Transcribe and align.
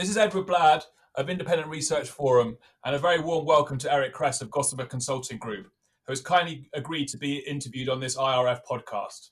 This 0.00 0.08
is 0.08 0.16
Edward 0.16 0.46
Blad 0.46 0.82
of 1.16 1.28
Independent 1.28 1.68
Research 1.68 2.08
Forum, 2.08 2.56
and 2.86 2.94
a 2.94 2.98
very 2.98 3.20
warm 3.20 3.44
welcome 3.44 3.76
to 3.76 3.92
Eric 3.92 4.14
Kress 4.14 4.40
of 4.40 4.50
Gossamer 4.50 4.86
Consulting 4.86 5.36
Group, 5.36 5.66
who 6.06 6.12
has 6.12 6.22
kindly 6.22 6.70
agreed 6.72 7.06
to 7.08 7.18
be 7.18 7.40
interviewed 7.40 7.90
on 7.90 8.00
this 8.00 8.16
IRF 8.16 8.60
podcast. 8.66 9.28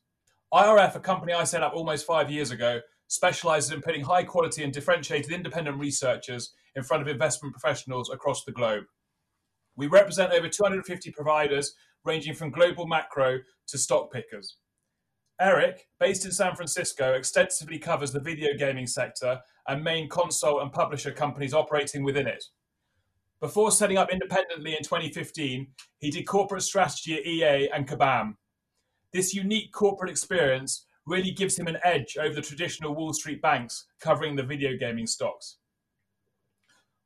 IRF, 0.53 0.95
a 0.95 1.01
company 1.01 1.33
I 1.33 1.45
set 1.45 1.63
up 1.63 1.73
almost 1.73 2.05
five 2.05 2.31
years 2.31 2.51
ago, 2.51 2.83
specializes 3.07 3.71
in 3.71 3.81
putting 3.81 4.05
high 4.05 4.25
quality 4.25 4.63
and 4.63 4.71
differentiated 4.71 5.33
independent 5.33 5.79
researchers 5.79 6.53
in 6.77 6.83
front 6.83 7.01
of 7.01 7.09
investment 7.09 7.55
professionals 7.55 8.11
across 8.11 8.45
the 8.45 8.53
globe. 8.53 8.85
We 9.75 9.87
represent 9.87 10.35
over 10.35 10.51
250 10.51 11.13
providers, 11.13 11.77
ranging 12.05 12.35
from 12.35 12.51
global 12.51 12.87
macro 12.87 13.39
to 13.69 13.79
stock 13.79 14.13
pickers. 14.13 14.59
Eric, 15.41 15.87
based 16.01 16.25
in 16.25 16.33
San 16.33 16.57
Francisco, 16.57 17.13
extensively 17.13 17.79
covers 17.79 18.11
the 18.11 18.21
video 18.21 18.55
gaming 18.59 18.89
sector 18.89 19.41
and 19.69 19.85
main 19.85 20.09
console 20.09 20.61
and 20.61 20.73
publisher 20.73 21.13
companies 21.13 21.55
operating 21.55 22.03
within 22.03 22.27
it. 22.27 22.45
Before 23.41 23.71
setting 23.71 23.99
up 23.99 24.11
independently 24.11 24.77
in 24.77 24.83
2015, 24.83 25.69
he 25.99 26.11
did 26.11 26.27
corporate 26.27 26.63
strategy 26.63 27.15
at 27.15 27.27
EA 27.27 27.69
and 27.73 27.87
Kabam. 27.87 28.35
This 29.13 29.33
unique 29.33 29.73
corporate 29.73 30.11
experience 30.11 30.87
really 31.07 31.31
gives 31.31 31.57
him 31.57 31.69
an 31.69 31.79
edge 31.85 32.17
over 32.21 32.35
the 32.35 32.43
traditional 32.43 32.95
Wall 32.95 33.13
Street 33.13 33.41
banks 33.41 33.87
covering 34.01 34.35
the 34.35 34.43
video 34.43 34.77
gaming 34.77 35.07
stocks. 35.07 35.59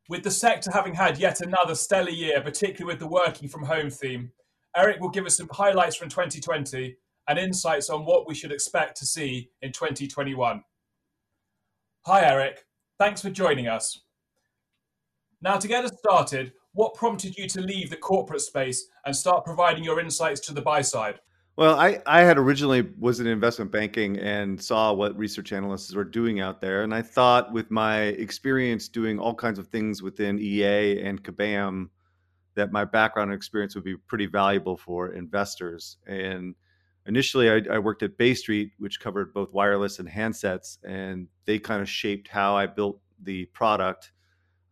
With 0.08 0.22
the 0.24 0.30
sector 0.30 0.70
having 0.72 0.94
had 0.94 1.18
yet 1.18 1.42
another 1.42 1.74
stellar 1.74 2.10
year, 2.10 2.40
particularly 2.40 2.94
with 2.94 2.98
the 2.98 3.06
working 3.06 3.48
from 3.48 3.64
home 3.64 3.90
theme, 3.90 4.32
Eric 4.74 5.00
will 5.00 5.10
give 5.10 5.26
us 5.26 5.36
some 5.36 5.48
highlights 5.52 5.96
from 5.96 6.08
2020 6.08 6.96
and 7.28 7.38
insights 7.38 7.90
on 7.90 8.04
what 8.04 8.26
we 8.26 8.34
should 8.34 8.52
expect 8.52 8.96
to 8.98 9.06
see 9.06 9.50
in 9.62 9.72
2021. 9.72 10.62
Hi, 12.06 12.24
Eric. 12.24 12.64
Thanks 12.98 13.22
for 13.22 13.30
joining 13.30 13.68
us. 13.68 14.00
Now, 15.40 15.56
to 15.56 15.68
get 15.68 15.84
us 15.84 15.92
started, 15.98 16.52
what 16.72 16.94
prompted 16.94 17.36
you 17.36 17.48
to 17.48 17.60
leave 17.60 17.90
the 17.90 17.96
corporate 17.96 18.40
space 18.40 18.88
and 19.04 19.14
start 19.14 19.44
providing 19.44 19.84
your 19.84 20.00
insights 20.00 20.40
to 20.40 20.54
the 20.54 20.62
buy 20.62 20.82
side? 20.82 21.20
Well, 21.56 21.78
I, 21.78 22.00
I 22.06 22.22
had 22.22 22.38
originally 22.38 22.88
was 22.98 23.20
in 23.20 23.26
investment 23.26 23.70
banking 23.70 24.18
and 24.18 24.60
saw 24.60 24.92
what 24.92 25.16
research 25.18 25.52
analysts 25.52 25.94
were 25.94 26.04
doing 26.04 26.40
out 26.40 26.60
there. 26.62 26.82
And 26.82 26.94
I 26.94 27.02
thought 27.02 27.52
with 27.52 27.70
my 27.70 28.00
experience 28.00 28.88
doing 28.88 29.18
all 29.18 29.34
kinds 29.34 29.58
of 29.58 29.68
things 29.68 30.02
within 30.02 30.38
EA 30.38 31.02
and 31.02 31.22
Kabam, 31.22 31.90
that 32.54 32.72
my 32.72 32.84
background 32.84 33.30
and 33.30 33.36
experience 33.36 33.74
would 33.74 33.84
be 33.84 33.96
pretty 33.96 34.26
valuable 34.26 34.76
for 34.76 35.12
investors. 35.12 35.98
And 36.06 36.54
initially 37.06 37.50
I, 37.50 37.60
I, 37.70 37.78
worked 37.78 38.02
at 38.02 38.16
Bay 38.16 38.34
Street, 38.34 38.72
which 38.78 39.00
covered 39.00 39.32
both 39.34 39.52
wireless 39.52 39.98
and 39.98 40.08
handsets, 40.08 40.78
and 40.84 41.28
they 41.46 41.58
kind 41.58 41.82
of 41.82 41.88
shaped 41.88 42.28
how 42.28 42.56
I 42.56 42.66
built 42.66 43.00
the 43.22 43.46
product. 43.46 44.12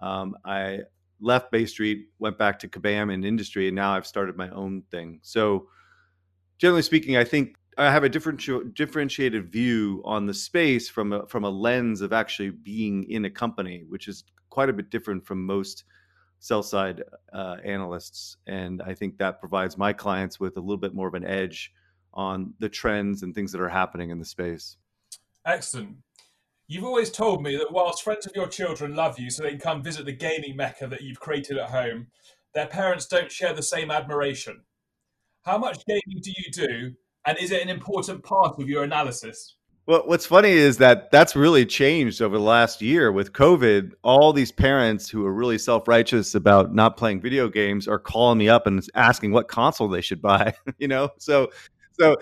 Um, 0.00 0.36
I 0.44 0.80
left 1.20 1.50
Bay 1.50 1.66
Street, 1.66 2.06
went 2.18 2.38
back 2.38 2.58
to 2.60 2.68
Kabam 2.68 3.12
in 3.12 3.24
industry, 3.24 3.68
and 3.68 3.76
now 3.76 3.92
I've 3.92 4.06
started 4.06 4.36
my 4.36 4.50
own 4.50 4.82
thing. 4.90 5.20
So, 5.22 5.68
generally 6.58 6.82
speaking, 6.82 7.16
I 7.16 7.24
think 7.24 7.56
I 7.78 7.90
have 7.90 8.04
a 8.04 8.08
different 8.08 8.46
differentiated 8.74 9.50
view 9.50 10.02
on 10.04 10.26
the 10.26 10.34
space 10.34 10.88
from 10.88 11.12
a, 11.12 11.26
from 11.26 11.44
a 11.44 11.50
lens 11.50 12.00
of 12.00 12.12
actually 12.12 12.50
being 12.50 13.04
in 13.10 13.24
a 13.24 13.30
company, 13.30 13.84
which 13.88 14.08
is 14.08 14.24
quite 14.50 14.68
a 14.68 14.72
bit 14.72 14.90
different 14.90 15.24
from 15.24 15.44
most 15.44 15.84
sell 16.40 16.62
side 16.62 17.02
uh, 17.32 17.56
analysts. 17.64 18.36
And 18.46 18.82
I 18.82 18.94
think 18.94 19.18
that 19.18 19.40
provides 19.40 19.78
my 19.78 19.92
clients 19.92 20.40
with 20.40 20.56
a 20.56 20.60
little 20.60 20.78
bit 20.78 20.94
more 20.94 21.08
of 21.08 21.14
an 21.14 21.24
edge 21.24 21.72
on 22.14 22.55
the 22.58 22.69
trends 22.69 23.22
and 23.22 23.34
things 23.34 23.53
that 23.53 23.61
are 23.61 23.69
happening 23.69 24.11
in 24.11 24.19
the 24.19 24.25
space. 24.25 24.76
Excellent. 25.47 25.97
You've 26.66 26.84
always 26.84 27.10
told 27.10 27.43
me 27.43 27.56
that 27.56 27.72
whilst 27.72 28.04
friends 28.04 28.26
of 28.26 28.32
your 28.34 28.47
children 28.47 28.94
love 28.94 29.19
you 29.19 29.31
so 29.31 29.43
they 29.43 29.50
can 29.50 29.59
come 29.59 29.82
visit 29.82 30.06
the 30.06 30.12
gaming 30.12 30.56
mecca 30.56 30.87
that 30.87 31.03
you've 31.03 31.19
created 31.19 31.59
at 31.59 31.70
home, 31.70 32.06
their 32.54 32.66
parents 32.66 33.06
don't 33.06 33.32
share 33.32 33.53
the 33.53 33.62
same 33.62 33.91
admiration. 33.91 34.62
How 35.43 35.59
much 35.59 35.84
gaming 35.87 36.22
do 36.22 36.31
you 36.31 36.53
do, 36.53 36.94
and 37.26 37.38
is 37.38 37.50
it 37.50 37.62
an 37.62 37.69
important 37.69 38.22
part 38.22 38.60
of 38.60 38.69
your 38.69 38.84
analysis? 38.84 39.56
Well, 39.87 40.03
what's 40.04 40.26
funny 40.26 40.50
is 40.50 40.76
that 40.76 41.10
that's 41.10 41.34
really 41.34 41.66
changed 41.66 42.22
over 42.22 42.37
the 42.37 42.44
last 42.44 42.81
year 42.81 43.10
with 43.10 43.32
COVID. 43.32 43.93
All 44.04 44.32
these 44.32 44.53
parents 44.53 45.09
who 45.09 45.26
are 45.26 45.32
really 45.32 45.59
self 45.59 45.88
righteous 45.88 46.37
about 46.37 46.72
not 46.72 46.97
playing 46.97 47.20
video 47.20 47.49
games 47.49 47.88
are 47.88 47.99
calling 47.99 48.38
me 48.38 48.49
up 48.49 48.69
and 48.69 48.87
asking 48.94 49.32
what 49.32 49.49
console 49.49 49.88
they 49.88 50.00
should 50.00 50.22
buy. 50.22 50.54
you 50.78 50.87
know, 50.87 51.09
so 51.19 51.50
so 52.00 52.16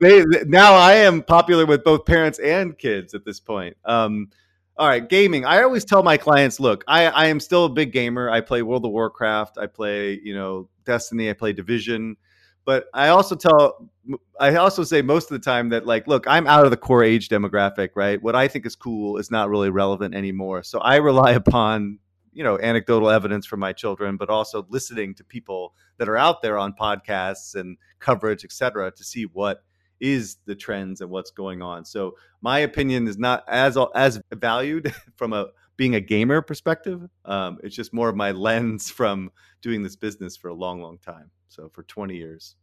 they 0.00 0.24
now 0.46 0.74
I 0.74 0.94
am 0.94 1.22
popular 1.22 1.66
with 1.66 1.84
both 1.84 2.06
parents 2.06 2.38
and 2.38 2.76
kids 2.78 3.14
at 3.14 3.24
this 3.24 3.38
point. 3.38 3.76
Um, 3.84 4.30
all 4.76 4.88
right, 4.88 5.06
gaming. 5.06 5.44
I 5.44 5.62
always 5.62 5.84
tell 5.84 6.02
my 6.02 6.16
clients, 6.16 6.58
look, 6.58 6.84
I, 6.88 7.04
I 7.06 7.26
am 7.26 7.38
still 7.38 7.66
a 7.66 7.68
big 7.68 7.92
gamer. 7.92 8.30
I 8.30 8.40
play 8.40 8.62
World 8.62 8.86
of 8.86 8.92
Warcraft. 8.92 9.58
I 9.58 9.66
play, 9.66 10.18
you 10.24 10.34
know, 10.34 10.70
Destiny. 10.86 11.28
I 11.28 11.34
play 11.34 11.52
Division. 11.52 12.16
But 12.64 12.86
I 12.94 13.08
also 13.08 13.36
tell, 13.36 13.90
I 14.38 14.54
also 14.54 14.84
say 14.84 15.02
most 15.02 15.30
of 15.30 15.38
the 15.38 15.44
time 15.44 15.68
that, 15.70 15.84
like, 15.84 16.06
look, 16.06 16.26
I'm 16.26 16.46
out 16.46 16.64
of 16.64 16.70
the 16.70 16.78
core 16.78 17.04
age 17.04 17.28
demographic, 17.28 17.90
right? 17.94 18.22
What 18.22 18.34
I 18.34 18.48
think 18.48 18.64
is 18.64 18.74
cool 18.74 19.18
is 19.18 19.30
not 19.30 19.50
really 19.50 19.68
relevant 19.68 20.14
anymore. 20.14 20.62
So 20.62 20.78
I 20.78 20.96
rely 20.96 21.32
upon 21.32 21.98
you 22.32 22.44
know 22.44 22.58
anecdotal 22.60 23.10
evidence 23.10 23.46
from 23.46 23.60
my 23.60 23.72
children 23.72 24.16
but 24.16 24.30
also 24.30 24.66
listening 24.68 25.14
to 25.14 25.24
people 25.24 25.74
that 25.98 26.08
are 26.08 26.16
out 26.16 26.42
there 26.42 26.56
on 26.56 26.72
podcasts 26.72 27.54
and 27.54 27.76
coverage 27.98 28.44
et 28.44 28.52
cetera 28.52 28.90
to 28.90 29.04
see 29.04 29.24
what 29.24 29.62
is 30.00 30.38
the 30.46 30.54
trends 30.54 31.00
and 31.00 31.10
what's 31.10 31.30
going 31.30 31.62
on. 31.62 31.84
So 31.84 32.16
my 32.40 32.60
opinion 32.60 33.06
is 33.06 33.18
not 33.18 33.44
as 33.46 33.78
as 33.94 34.20
valued 34.32 34.92
from 35.16 35.32
a 35.32 35.48
being 35.76 35.94
a 35.94 36.00
gamer 36.00 36.42
perspective. 36.42 37.08
Um, 37.24 37.58
it's 37.62 37.76
just 37.76 37.92
more 37.92 38.08
of 38.08 38.16
my 38.16 38.32
lens 38.32 38.90
from 38.98 39.30
doing 39.62 39.82
this 39.82 39.96
business 39.96 40.36
for 40.36 40.48
a 40.48 40.54
long 40.54 40.80
long 40.80 40.98
time. 40.98 41.30
So 41.48 41.70
for 41.72 41.82
20 41.82 42.16
years. 42.16 42.56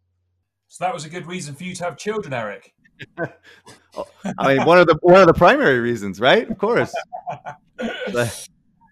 So 0.69 0.83
that 0.83 0.93
was 0.93 1.05
a 1.05 1.09
good 1.09 1.25
reason 1.25 1.55
for 1.55 1.63
you 1.63 1.73
to 1.75 1.83
have 1.85 1.97
children 1.97 2.33
eric. 2.33 2.73
I 4.39 4.55
mean 4.55 4.65
one 4.65 4.79
of 4.79 4.87
the 4.87 4.97
one 5.01 5.21
of 5.21 5.27
the 5.27 5.33
primary 5.33 5.79
reasons 5.79 6.19
right? 6.19 6.49
Of 6.49 6.57
course 6.57 6.93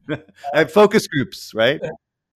and 0.54 0.72
focus 0.72 1.08
groups, 1.08 1.54
right? 1.54 1.80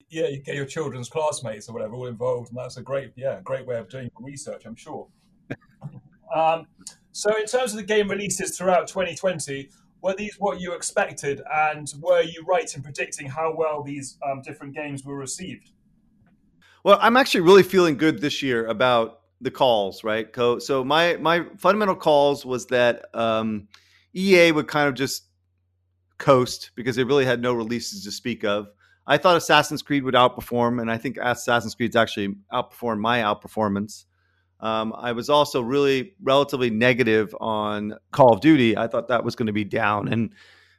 Yeah, 0.10 0.28
you 0.28 0.42
get 0.42 0.56
your 0.56 0.66
children's 0.66 1.10
classmates 1.10 1.70
or 1.70 1.74
whatever 1.74 1.94
all 1.94 2.08
involved, 2.08 2.50
and 2.50 2.58
that's 2.58 2.78
a 2.78 2.82
great, 2.82 3.12
yeah, 3.16 3.40
great 3.44 3.66
way 3.66 3.78
of 3.78 3.90
doing 3.90 4.10
research, 4.20 4.64
I'm 4.66 4.76
sure. 4.76 5.08
um, 6.36 6.66
so, 7.12 7.36
in 7.38 7.46
terms 7.46 7.72
of 7.72 7.78
the 7.78 7.84
game 7.84 8.10
releases 8.10 8.58
throughout 8.58 8.88
2020, 8.88 9.70
were 10.02 10.16
these 10.16 10.36
what 10.40 10.62
you 10.62 10.74
expected, 10.74 11.42
and 11.54 11.92
were 12.00 12.22
you 12.22 12.44
right 12.48 12.74
in 12.76 12.82
predicting 12.82 13.28
how 13.28 13.54
well 13.56 13.84
these 13.84 14.18
um, 14.28 14.42
different 14.42 14.74
games 14.74 15.04
were 15.04 15.16
received? 15.16 15.72
Well, 16.84 16.98
I'm 17.02 17.18
actually 17.18 17.42
really 17.42 17.64
feeling 17.64 17.98
good 17.98 18.22
this 18.22 18.42
year 18.42 18.66
about 18.66 19.20
the 19.42 19.52
calls, 19.52 20.04
right? 20.04 20.28
So 20.36 20.84
my 20.84 21.18
my 21.18 21.46
fundamental 21.58 21.96
calls 21.96 22.46
was 22.46 22.68
that 22.68 23.14
um, 23.14 23.68
EA 24.14 24.52
would 24.52 24.68
kind 24.68 24.88
of 24.88 24.96
just 24.96 25.29
coast 26.20 26.72
because 26.76 26.96
they 26.96 27.04
really 27.04 27.26
had 27.26 27.42
no 27.42 27.54
releases 27.54 28.04
to 28.04 28.12
speak 28.12 28.44
of. 28.44 28.68
I 29.08 29.18
thought 29.18 29.38
Assassin's 29.38 29.82
Creed 29.82 30.04
would 30.04 30.14
outperform, 30.14 30.80
and 30.80 30.92
I 30.92 30.98
think 30.98 31.18
Assassin's 31.20 31.74
Creed's 31.74 31.96
actually 31.96 32.36
outperformed 32.54 33.00
my 33.00 33.22
outperformance. 33.22 34.06
Um, 34.60 34.94
I 34.96 35.14
was 35.14 35.30
also 35.30 35.62
really 35.62 36.14
relatively 36.22 36.70
negative 36.70 37.34
on 37.40 37.96
Call 38.12 38.34
of 38.34 38.42
Duty. 38.42 38.78
I 38.78 38.88
thought 38.88 39.08
that 39.08 39.24
was 39.24 39.36
going 39.36 39.48
to 39.48 39.54
be 39.54 39.64
down, 39.64 40.10
and 40.10 40.36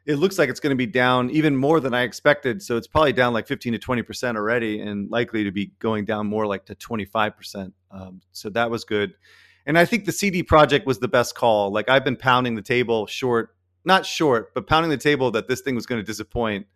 it 0.07 0.17
looks 0.17 0.39
like 0.39 0.49
it's 0.49 0.61
going 0.61 0.71
to 0.71 0.77
be 0.77 0.87
down 0.87 1.31
even 1.31 1.57
more 1.57 1.81
than 1.81 1.93
I 1.93 2.03
expected. 2.03 2.63
So 2.63 2.77
it's 2.77 2.87
probably 2.87 3.13
down 3.13 3.33
like 3.33 3.49
15 3.49 3.73
to 3.73 3.79
20 3.79 4.03
percent 4.03 4.37
already, 4.37 4.81
and 4.81 5.11
likely 5.11 5.45
to 5.45 5.51
be 5.51 5.73
going 5.79 6.05
down 6.05 6.27
more 6.27 6.47
like 6.47 6.67
to 6.67 6.75
25 6.75 7.37
percent. 7.37 7.75
Um, 7.91 8.21
so 8.33 8.51
that 8.51 8.71
was 8.71 8.85
good. 8.85 9.15
And 9.67 9.79
I 9.79 9.85
think 9.85 10.05
the 10.05 10.13
CD 10.13 10.43
Projekt 10.43 10.87
was 10.87 10.99
the 10.99 11.09
best 11.09 11.35
call. 11.35 11.73
Like 11.73 11.89
I've 11.89 12.05
been 12.05 12.17
pounding 12.17 12.55
the 12.55 12.63
table 12.63 13.07
short 13.07 13.57
not 13.85 14.05
short, 14.05 14.55
but 14.55 14.67
pounding 14.67 14.91
the 14.91 14.97
table 14.97 15.31
that 15.31 15.49
this 15.49 15.61
thing 15.61 15.75
was 15.75 15.87
going 15.87 16.01
to 16.01 16.07
disappoint 16.07 16.67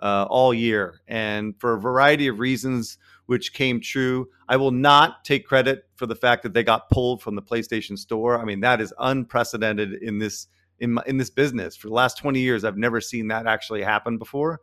uh, 0.00 0.26
all 0.28 0.52
year. 0.52 1.00
And 1.08 1.54
for 1.58 1.74
a 1.74 1.80
variety 1.80 2.26
of 2.28 2.38
reasons, 2.38 2.98
which 3.26 3.52
came 3.52 3.80
true, 3.80 4.28
I 4.48 4.56
will 4.56 4.70
not 4.72 5.24
take 5.24 5.46
credit 5.46 5.84
for 5.94 6.06
the 6.06 6.16
fact 6.16 6.42
that 6.42 6.52
they 6.52 6.64
got 6.64 6.90
pulled 6.90 7.22
from 7.22 7.36
the 7.36 7.42
PlayStation 7.42 7.98
Store. 7.98 8.38
I 8.38 8.44
mean, 8.44 8.60
that 8.60 8.80
is 8.80 8.92
unprecedented 8.98 10.02
in 10.02 10.18
this 10.18 10.48
in 10.78 10.94
my, 10.94 11.02
in 11.06 11.16
this 11.18 11.30
business. 11.30 11.76
For 11.76 11.88
the 11.88 11.94
last 11.94 12.18
twenty 12.18 12.40
years, 12.40 12.64
I've 12.64 12.78
never 12.78 13.00
seen 13.00 13.28
that 13.28 13.46
actually 13.46 13.82
happen 13.82 14.18
before. 14.18 14.60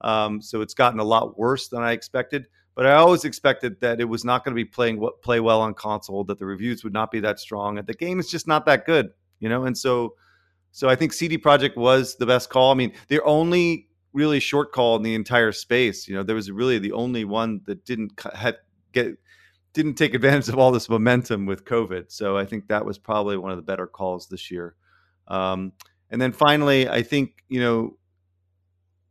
Um, 0.00 0.40
so 0.40 0.60
it's 0.60 0.74
gotten 0.74 1.00
a 1.00 1.04
lot 1.04 1.38
worse 1.38 1.68
than 1.68 1.82
I 1.82 1.92
expected. 1.92 2.46
But 2.74 2.86
I 2.86 2.94
always 2.94 3.24
expected 3.24 3.80
that 3.80 4.00
it 4.00 4.04
was 4.04 4.24
not 4.24 4.44
going 4.44 4.54
to 4.54 4.62
be 4.62 4.64
playing 4.64 5.00
what 5.00 5.22
play 5.22 5.40
well 5.40 5.60
on 5.60 5.74
console, 5.74 6.24
that 6.24 6.38
the 6.38 6.46
reviews 6.46 6.84
would 6.84 6.92
not 6.92 7.10
be 7.10 7.20
that 7.20 7.40
strong, 7.40 7.78
and 7.78 7.86
the 7.86 7.94
game 7.94 8.20
is 8.20 8.30
just 8.30 8.46
not 8.46 8.66
that 8.66 8.86
good, 8.86 9.10
you 9.40 9.48
know. 9.48 9.64
And 9.64 9.76
so 9.76 10.14
so 10.76 10.90
I 10.90 10.94
think 10.94 11.14
CD 11.14 11.38
Projekt 11.38 11.74
was 11.74 12.16
the 12.16 12.26
best 12.26 12.50
call. 12.50 12.70
I 12.70 12.74
mean, 12.74 12.92
they're 13.08 13.26
only 13.26 13.88
really 14.12 14.40
short 14.40 14.72
call 14.72 14.94
in 14.96 15.02
the 15.02 15.14
entire 15.14 15.50
space. 15.50 16.06
You 16.06 16.14
know, 16.14 16.22
there 16.22 16.36
was 16.36 16.50
really 16.50 16.78
the 16.78 16.92
only 16.92 17.24
one 17.24 17.62
that 17.64 17.86
didn't 17.86 18.12
had 18.34 18.58
get 18.92 19.16
didn't 19.72 19.94
take 19.94 20.12
advantage 20.12 20.50
of 20.50 20.58
all 20.58 20.72
this 20.72 20.90
momentum 20.90 21.46
with 21.46 21.64
COVID. 21.64 22.12
So 22.12 22.36
I 22.36 22.44
think 22.44 22.68
that 22.68 22.84
was 22.84 22.98
probably 22.98 23.38
one 23.38 23.52
of 23.52 23.56
the 23.56 23.62
better 23.62 23.86
calls 23.86 24.28
this 24.28 24.50
year. 24.50 24.74
Um, 25.28 25.72
and 26.10 26.20
then 26.20 26.32
finally, 26.32 26.86
I 26.86 27.02
think 27.02 27.42
you 27.48 27.60
know 27.60 27.96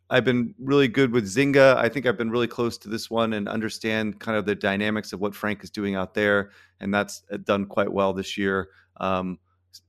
I've 0.08 0.24
been 0.24 0.54
really 0.60 0.88
good 0.88 1.12
with 1.12 1.26
Zynga. 1.26 1.78
I 1.78 1.90
think 1.90 2.06
I've 2.06 2.16
been 2.16 2.30
really 2.30 2.48
close 2.48 2.78
to 2.78 2.90
this 2.90 3.10
one 3.10 3.34
and 3.34 3.50
understand 3.50 4.20
kind 4.20 4.38
of 4.38 4.46
the 4.46 4.54
dynamics 4.54 5.14
of 5.14 5.20
what 5.20 5.34
Frank 5.34 5.64
is 5.64 5.72
doing 5.72 5.96
out 5.96 6.14
there, 6.14 6.52
and 6.80 6.94
that's 6.94 7.24
uh, 7.32 7.38
done 7.38 7.66
quite 7.66 7.92
well 7.92 8.14
this 8.14 8.38
year. 8.38 8.70
Um, 8.98 9.40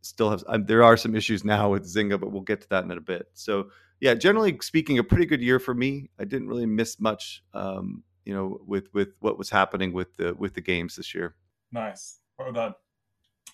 still 0.02 0.30
have 0.30 0.44
um, 0.46 0.64
there 0.66 0.82
are 0.82 0.96
some 0.96 1.14
issues 1.14 1.44
now 1.44 1.70
with 1.70 1.84
Zynga, 1.84 2.18
but 2.18 2.32
we'll 2.32 2.42
get 2.42 2.60
to 2.62 2.68
that 2.70 2.84
in 2.84 2.90
a 2.90 3.00
bit. 3.00 3.28
So 3.34 3.68
yeah, 4.00 4.14
generally 4.14 4.56
speaking, 4.60 4.98
a 4.98 5.04
pretty 5.04 5.26
good 5.26 5.42
year 5.42 5.58
for 5.58 5.74
me. 5.74 6.10
I 6.18 6.24
didn't 6.24 6.48
really 6.48 6.66
miss 6.66 7.00
much, 7.00 7.42
um, 7.54 8.02
you 8.24 8.34
know, 8.34 8.60
with 8.66 8.92
with 8.92 9.10
what 9.20 9.38
was 9.38 9.50
happening 9.50 9.92
with 9.92 10.16
the 10.16 10.34
with 10.34 10.54
the 10.54 10.60
games 10.60 10.96
this 10.96 11.14
year. 11.14 11.34
Nice, 11.72 12.20
well 12.38 12.52
done. 12.52 12.74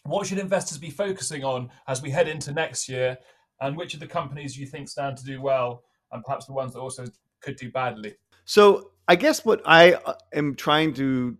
What 0.04 0.26
should 0.26 0.38
investors 0.38 0.78
be 0.78 0.90
focusing 0.90 1.44
on 1.44 1.70
as 1.86 2.02
we 2.02 2.10
head 2.10 2.28
into 2.28 2.52
next 2.52 2.88
year, 2.88 3.18
and 3.60 3.76
which 3.76 3.94
of 3.94 4.00
the 4.00 4.06
companies 4.06 4.58
you 4.58 4.66
think 4.66 4.88
stand 4.88 5.16
to 5.18 5.24
do 5.24 5.40
well, 5.40 5.84
and 6.10 6.24
perhaps 6.24 6.46
the 6.46 6.52
ones 6.52 6.72
that 6.72 6.80
also 6.80 7.04
could 7.40 7.56
do 7.56 7.70
badly? 7.70 8.14
So 8.44 8.90
I 9.06 9.16
guess 9.16 9.44
what 9.44 9.62
I 9.64 9.92
uh, 9.92 10.14
am 10.32 10.56
trying 10.56 10.94
to 10.94 11.36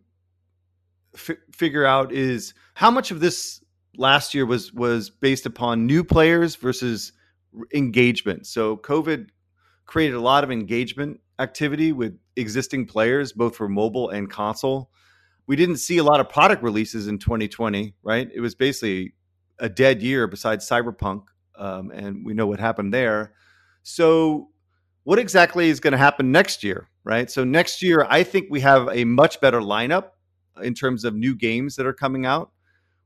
f- 1.14 1.30
figure 1.50 1.84
out 1.84 2.12
is 2.12 2.54
how 2.74 2.90
much 2.90 3.10
of 3.10 3.20
this 3.20 3.62
last 3.96 4.34
year 4.34 4.46
was 4.46 4.72
was 4.72 5.10
based 5.10 5.46
upon 5.46 5.86
new 5.86 6.04
players 6.04 6.56
versus 6.56 7.12
engagement. 7.74 8.46
So 8.46 8.76
COVID 8.76 9.28
created 9.86 10.14
a 10.14 10.20
lot 10.20 10.44
of 10.44 10.50
engagement 10.50 11.20
activity 11.38 11.92
with 11.92 12.18
existing 12.36 12.86
players, 12.86 13.32
both 13.32 13.56
for 13.56 13.68
mobile 13.68 14.08
and 14.10 14.30
console. 14.30 14.90
We 15.46 15.56
didn't 15.56 15.76
see 15.76 15.98
a 15.98 16.04
lot 16.04 16.20
of 16.20 16.28
product 16.28 16.62
releases 16.62 17.08
in 17.08 17.18
2020, 17.18 17.94
right? 18.02 18.28
It 18.32 18.40
was 18.40 18.54
basically 18.54 19.14
a 19.58 19.68
dead 19.68 20.02
year 20.02 20.26
besides 20.26 20.68
Cyberpunk, 20.68 21.24
um, 21.58 21.90
and 21.90 22.24
we 22.24 22.32
know 22.32 22.46
what 22.46 22.60
happened 22.60 22.94
there. 22.94 23.32
So, 23.82 24.48
what 25.04 25.18
exactly 25.18 25.68
is 25.68 25.80
going 25.80 25.92
to 25.92 25.98
happen 25.98 26.30
next 26.30 26.62
year, 26.62 26.88
right? 27.02 27.28
So, 27.28 27.42
next 27.42 27.82
year, 27.82 28.06
I 28.08 28.22
think 28.22 28.46
we 28.50 28.60
have 28.60 28.88
a 28.92 29.04
much 29.04 29.40
better 29.40 29.60
lineup 29.60 30.10
in 30.62 30.74
terms 30.74 31.04
of 31.04 31.14
new 31.14 31.34
games 31.34 31.76
that 31.76 31.86
are 31.86 31.92
coming 31.92 32.24
out. 32.24 32.52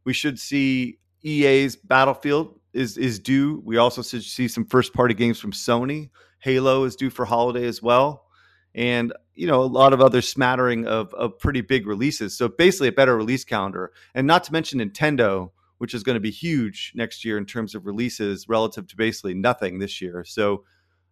We 0.06 0.14
should 0.14 0.38
see 0.38 0.98
EA's 1.24 1.74
Battlefield 1.76 2.58
is 2.72 2.96
is 2.96 3.18
due. 3.18 3.60
We 3.64 3.76
also 3.76 4.02
should 4.02 4.22
see 4.22 4.46
some 4.46 4.64
first 4.64 4.94
party 4.94 5.14
games 5.14 5.40
from 5.40 5.50
Sony. 5.50 6.10
Halo 6.38 6.84
is 6.84 6.94
due 6.94 7.10
for 7.10 7.24
holiday 7.24 7.66
as 7.66 7.82
well, 7.82 8.24
and 8.72 9.12
you 9.34 9.48
know 9.48 9.60
a 9.60 9.66
lot 9.66 9.92
of 9.92 10.00
other 10.00 10.22
smattering 10.22 10.86
of 10.86 11.12
of 11.12 11.38
pretty 11.40 11.60
big 11.60 11.88
releases. 11.88 12.38
So 12.38 12.46
basically, 12.48 12.86
a 12.88 12.92
better 12.92 13.16
release 13.16 13.44
calendar, 13.44 13.92
and 14.14 14.28
not 14.28 14.44
to 14.44 14.52
mention 14.52 14.78
Nintendo, 14.78 15.50
which 15.78 15.92
is 15.92 16.04
going 16.04 16.14
to 16.14 16.20
be 16.20 16.30
huge 16.30 16.92
next 16.94 17.24
year 17.24 17.36
in 17.36 17.44
terms 17.44 17.74
of 17.74 17.84
releases 17.84 18.48
relative 18.48 18.86
to 18.86 18.96
basically 18.96 19.34
nothing 19.34 19.78
this 19.78 20.00
year. 20.00 20.24
So. 20.24 20.64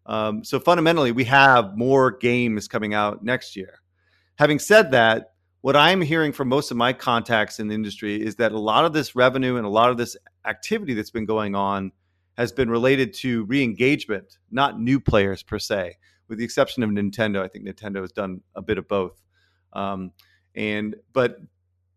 Um, 0.06 0.44
so 0.44 0.61
fundamentally, 0.61 1.12
we 1.12 1.25
have 1.25 1.79
more 1.79 2.11
games 2.11 2.69
coming 2.69 2.93
out 2.93 3.25
next 3.25 3.56
year. 3.56 3.81
Having 4.37 4.58
said 4.58 4.90
that, 4.90 5.34
what 5.64 5.76
I'm 5.76 6.02
hearing 6.02 6.32
from 6.32 6.50
most 6.50 6.70
of 6.70 6.76
my 6.76 6.93
contacts 6.93 7.58
in 7.58 7.69
the 7.69 7.75
industry 7.75 8.22
is 8.22 8.37
that 8.37 8.52
a 8.52 8.58
lot 8.58 8.84
of 8.84 8.93
this 8.93 9.16
revenue 9.16 9.56
and 9.56 9.64
a 9.64 9.70
lot 9.70 9.88
of 9.88 9.96
this 9.96 10.14
activity 10.44 10.93
that's 10.93 11.11
been 11.11 11.25
going 11.25 11.55
on 11.55 11.90
has 12.37 12.52
been 12.52 12.69
related 12.69 13.14
to 13.14 13.44
re-engagement, 13.44 14.37
not 14.50 14.78
new 14.78 15.00
players 15.00 15.43
per 15.43 15.58
se. 15.58 15.96
With 16.28 16.37
the 16.37 16.44
exception 16.44 16.82
of 16.82 16.90
Nintendo, 16.90 17.43
I 17.43 17.49
think 17.49 17.66
Nintendo 17.66 18.02
has 18.02 18.12
done 18.12 18.43
a 18.55 18.61
bit 18.61 18.76
of 18.76 18.87
both. 18.88 19.22
Um, 19.72 20.12
and 20.55 20.96
but 21.14 21.38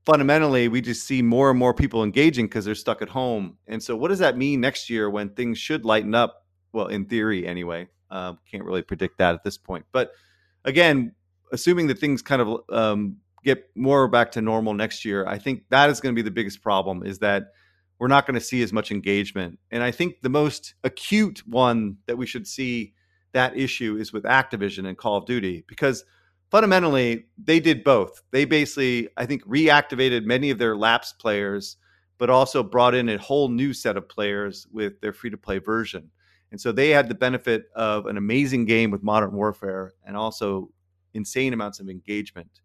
fundamentally, 0.05 0.69
we 0.69 0.79
just 0.79 1.05
see 1.05 1.21
more 1.21 1.49
and 1.49 1.59
more 1.59 1.73
people 1.73 2.05
engaging 2.05 2.45
because 2.45 2.63
they're 2.63 2.73
stuck 2.73 3.01
at 3.01 3.09
home. 3.09 3.57
And 3.67 3.83
so, 3.83 3.97
what 3.97 4.07
does 4.07 4.19
that 4.19 4.37
mean 4.37 4.61
next 4.61 4.89
year 4.89 5.09
when 5.09 5.31
things 5.31 5.57
should 5.57 5.83
lighten 5.83 6.15
up? 6.15 6.45
Well, 6.71 6.87
in 6.87 7.03
theory, 7.03 7.45
anyway. 7.45 7.89
Um, 8.11 8.39
can't 8.49 8.63
really 8.63 8.81
predict 8.81 9.17
that 9.17 9.33
at 9.35 9.43
this 9.43 9.57
point. 9.57 9.85
But 9.91 10.13
again, 10.63 11.15
assuming 11.51 11.87
that 11.87 11.99
things 11.99 12.21
kind 12.21 12.41
of 12.41 12.61
um, 12.69 13.17
get 13.43 13.69
more 13.75 14.07
back 14.07 14.31
to 14.33 14.41
normal 14.41 14.73
next 14.73 15.05
year, 15.05 15.25
I 15.27 15.37
think 15.37 15.63
that 15.69 15.89
is 15.89 15.99
going 15.99 16.13
to 16.13 16.19
be 16.19 16.23
the 16.23 16.31
biggest 16.31 16.61
problem 16.61 17.03
is 17.03 17.19
that 17.19 17.51
we're 17.99 18.07
not 18.07 18.27
going 18.27 18.35
to 18.35 18.45
see 18.45 18.61
as 18.61 18.73
much 18.73 18.91
engagement. 18.91 19.59
And 19.71 19.81
I 19.83 19.91
think 19.91 20.21
the 20.21 20.29
most 20.29 20.75
acute 20.83 21.41
one 21.47 21.97
that 22.05 22.17
we 22.17 22.25
should 22.25 22.47
see 22.47 22.93
that 23.33 23.57
issue 23.57 23.97
is 23.97 24.13
with 24.13 24.23
Activision 24.23 24.87
and 24.87 24.97
Call 24.97 25.17
of 25.17 25.25
Duty 25.25 25.63
because 25.67 26.05
fundamentally 26.49 27.25
they 27.37 27.59
did 27.59 27.83
both. 27.83 28.21
They 28.31 28.45
basically, 28.45 29.09
I 29.17 29.25
think, 29.25 29.43
reactivated 29.45 30.25
many 30.25 30.49
of 30.49 30.59
their 30.59 30.75
lapsed 30.75 31.19
players, 31.19 31.77
but 32.17 32.29
also 32.29 32.63
brought 32.63 32.95
in 32.95 33.09
a 33.09 33.17
whole 33.17 33.49
new 33.49 33.73
set 33.73 33.97
of 33.97 34.09
players 34.09 34.67
with 34.71 34.99
their 35.01 35.13
free 35.13 35.29
to 35.29 35.37
play 35.37 35.59
version. 35.59 36.09
And 36.51 36.61
so 36.61 36.71
they 36.71 36.89
had 36.89 37.09
the 37.09 37.15
benefit 37.15 37.65
of 37.75 38.05
an 38.05 38.17
amazing 38.17 38.65
game 38.65 38.89
with 38.89 39.03
Modern 39.03 39.33
Warfare 39.33 39.93
and 40.05 40.15
also 40.15 40.69
insane 41.13 41.53
amounts 41.53 41.79
of 41.79 41.89
engagement. 41.89 42.61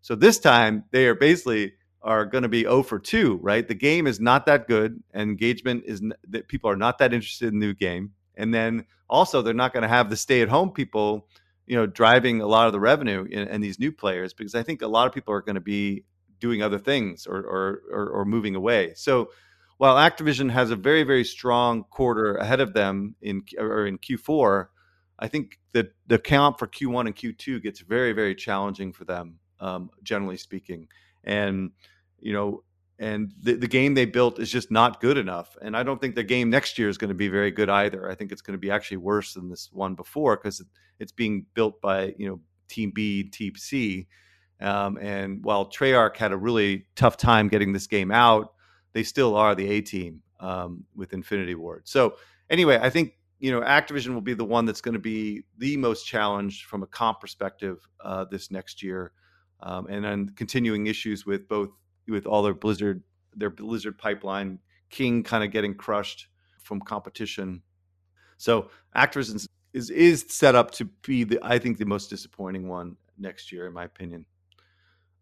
So 0.00 0.14
this 0.14 0.38
time 0.38 0.84
they 0.90 1.06
are 1.06 1.14
basically 1.14 1.72
are 2.02 2.24
going 2.24 2.42
to 2.42 2.48
be 2.48 2.62
0 2.62 2.82
for 2.84 2.98
2, 2.98 3.38
right? 3.42 3.66
The 3.66 3.74
game 3.74 4.06
is 4.06 4.20
not 4.20 4.46
that 4.46 4.68
good. 4.68 5.02
Engagement 5.14 5.84
is 5.86 6.02
that 6.28 6.48
people 6.48 6.70
are 6.70 6.76
not 6.76 6.98
that 6.98 7.12
interested 7.12 7.52
in 7.52 7.58
the 7.58 7.66
new 7.66 7.74
game. 7.74 8.12
And 8.36 8.54
then 8.54 8.86
also 9.08 9.42
they're 9.42 9.54
not 9.54 9.72
going 9.72 9.82
to 9.82 9.88
have 9.88 10.10
the 10.10 10.16
stay 10.16 10.40
at 10.40 10.48
home 10.48 10.70
people, 10.70 11.28
you 11.66 11.76
know, 11.76 11.86
driving 11.86 12.40
a 12.40 12.46
lot 12.46 12.66
of 12.66 12.72
the 12.72 12.80
revenue 12.80 13.26
in, 13.30 13.60
these 13.60 13.80
new 13.80 13.90
players 13.90 14.32
because 14.32 14.54
I 14.54 14.62
think 14.62 14.80
a 14.80 14.86
lot 14.86 15.06
of 15.06 15.12
people 15.12 15.34
are 15.34 15.42
going 15.42 15.56
to 15.56 15.60
be 15.60 16.04
doing 16.40 16.62
other 16.62 16.78
things 16.78 17.26
or, 17.26 17.38
or, 17.38 17.82
or, 17.92 18.08
or 18.10 18.24
moving 18.24 18.54
away. 18.54 18.92
So 18.94 19.30
while 19.78 19.96
Activision 19.96 20.50
has 20.50 20.70
a 20.70 20.76
very, 20.76 21.02
very 21.02 21.24
strong 21.24 21.84
quarter 21.84 22.36
ahead 22.36 22.60
of 22.60 22.74
them 22.74 23.16
in 23.20 23.42
or 23.58 23.86
in 23.86 23.98
Q4, 23.98 24.66
I 25.18 25.26
think 25.26 25.58
that 25.72 25.94
the 26.06 26.18
count 26.18 26.60
for 26.60 26.68
Q1 26.68 27.06
and 27.06 27.16
Q2 27.16 27.62
gets 27.62 27.80
very, 27.80 28.12
very 28.12 28.36
challenging 28.36 28.92
for 28.92 29.04
them 29.04 29.40
um, 29.60 29.90
generally 30.02 30.36
speaking. 30.36 30.88
And 31.24 31.72
you 32.20 32.32
know, 32.32 32.62
and 32.98 33.32
the, 33.40 33.54
the 33.54 33.68
game 33.68 33.94
they 33.94 34.06
built 34.06 34.40
is 34.40 34.50
just 34.50 34.70
not 34.70 35.00
good 35.00 35.18
enough. 35.18 35.56
And 35.62 35.76
I 35.76 35.82
don't 35.82 36.00
think 36.00 36.14
the 36.16 36.24
game 36.24 36.50
next 36.50 36.78
year 36.78 36.88
is 36.88 36.98
going 36.98 37.10
to 37.10 37.14
be 37.14 37.28
very 37.28 37.50
good 37.50 37.68
either. 37.68 38.10
I 38.10 38.14
think 38.14 38.32
it's 38.32 38.42
going 38.42 38.54
to 38.54 38.60
be 38.60 38.70
actually 38.70 38.96
worse 38.96 39.34
than 39.34 39.48
this 39.48 39.70
one 39.72 39.94
before 39.94 40.36
because 40.36 40.62
it's 40.98 41.12
being 41.12 41.46
built 41.54 41.80
by 41.80 42.14
you 42.18 42.28
know 42.28 42.40
Team 42.68 42.90
B, 42.94 43.24
Team 43.24 43.54
C. 43.56 44.08
Um, 44.60 44.98
and 45.00 45.44
while 45.44 45.66
Treyarch 45.66 46.16
had 46.16 46.32
a 46.32 46.36
really 46.36 46.86
tough 46.96 47.16
time 47.16 47.46
getting 47.46 47.72
this 47.72 47.86
game 47.86 48.10
out, 48.10 48.52
they 48.92 49.04
still 49.04 49.36
are 49.36 49.54
the 49.54 49.68
A 49.70 49.80
team 49.80 50.22
um, 50.40 50.84
with 50.96 51.12
Infinity 51.12 51.54
Ward. 51.54 51.86
So 51.86 52.16
anyway, 52.50 52.80
I 52.82 52.90
think 52.90 53.12
you 53.38 53.52
know 53.52 53.60
Activision 53.60 54.12
will 54.14 54.20
be 54.20 54.34
the 54.34 54.44
one 54.44 54.64
that's 54.64 54.80
going 54.80 54.94
to 54.94 54.98
be 54.98 55.44
the 55.58 55.76
most 55.76 56.04
challenged 56.04 56.64
from 56.64 56.82
a 56.82 56.86
comp 56.88 57.20
perspective 57.20 57.86
uh, 58.02 58.24
this 58.24 58.50
next 58.50 58.82
year 58.82 59.12
um, 59.60 59.86
and 59.88 60.04
then 60.04 60.32
continuing 60.36 60.86
issues 60.86 61.26
with 61.26 61.48
both 61.48 61.70
with 62.06 62.26
all 62.26 62.42
their 62.42 62.54
Blizzard 62.54 63.02
their 63.34 63.50
Blizzard 63.50 63.98
pipeline, 63.98 64.58
King 64.90 65.22
kind 65.22 65.44
of 65.44 65.50
getting 65.50 65.74
crushed 65.74 66.28
from 66.62 66.80
competition. 66.80 67.62
So 68.36 68.70
Activision 68.96 69.46
is 69.72 69.90
is 69.90 70.24
set 70.28 70.54
up 70.54 70.70
to 70.72 70.84
be 70.84 71.24
the 71.24 71.38
I 71.42 71.58
think 71.58 71.78
the 71.78 71.84
most 71.84 72.10
disappointing 72.10 72.68
one 72.68 72.96
next 73.18 73.52
year, 73.52 73.66
in 73.66 73.72
my 73.72 73.84
opinion. 73.84 74.26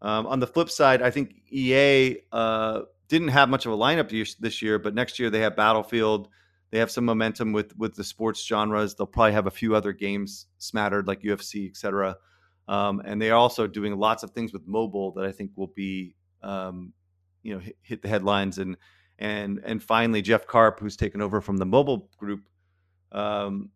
Um, 0.01 0.27
on 0.27 0.39
the 0.39 0.47
flip 0.47 0.69
side, 0.69 1.01
I 1.01 1.09
think 1.09 1.35
EA 1.49 2.17
uh, 2.31 2.81
didn't 3.07 3.29
have 3.29 3.49
much 3.49 3.65
of 3.65 3.71
a 3.71 3.77
lineup 3.77 4.37
this 4.39 4.61
year, 4.61 4.77
but 4.77 4.93
next 4.93 5.17
year 5.19 5.29
they 5.29 5.39
have 5.39 5.55
Battlefield. 5.55 6.29
They 6.69 6.79
have 6.79 6.91
some 6.91 7.05
momentum 7.05 7.53
with 7.53 7.75
with 7.77 7.95
the 7.95 8.03
sports 8.03 8.45
genres. 8.45 8.93
They'll 8.95 9.07
probably 9.07 9.33
have 9.33 9.47
a 9.47 9.51
few 9.51 9.75
other 9.75 9.93
games 9.93 10.47
smattered 10.57 11.07
like 11.07 11.21
UFC, 11.21 11.69
etc. 11.69 12.17
Um, 12.67 13.01
and 13.05 13.21
they 13.21 13.31
are 13.31 13.37
also 13.37 13.65
doing 13.67 13.97
lots 13.97 14.23
of 14.23 14.31
things 14.31 14.51
with 14.51 14.67
mobile 14.67 15.11
that 15.13 15.25
I 15.25 15.31
think 15.31 15.51
will 15.55 15.71
be, 15.75 16.15
um, 16.43 16.93
you 17.43 17.53
know, 17.53 17.59
hit, 17.59 17.77
hit, 17.81 18.01
the 18.01 18.09
headlines. 18.09 18.57
And 18.57 18.75
and 19.19 19.61
and 19.63 19.81
finally, 19.81 20.21
Jeff 20.21 20.45
Karp, 20.47 20.79
who's 20.79 20.97
taken 20.97 21.21
over 21.21 21.39
from 21.41 21.57
the 21.57 21.65
mobile 21.65 22.09
group, 22.17 22.49
um, 23.11 23.69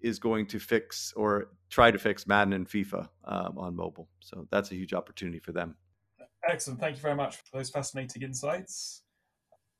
is 0.00 0.18
going 0.18 0.46
to 0.46 0.58
fix 0.58 1.12
or 1.14 1.50
try 1.70 1.90
to 1.90 1.98
fix 1.98 2.26
Madden 2.26 2.52
and 2.54 2.68
FIFA 2.68 3.08
um, 3.24 3.58
on 3.58 3.76
mobile. 3.76 4.08
So 4.20 4.46
that's 4.50 4.70
a 4.70 4.74
huge 4.74 4.94
opportunity 4.94 5.40
for 5.40 5.52
them. 5.52 5.76
Excellent. 6.48 6.80
Thank 6.80 6.96
you 6.96 7.02
very 7.02 7.16
much 7.16 7.36
for 7.36 7.58
those 7.58 7.70
fascinating 7.70 8.22
insights. 8.22 9.02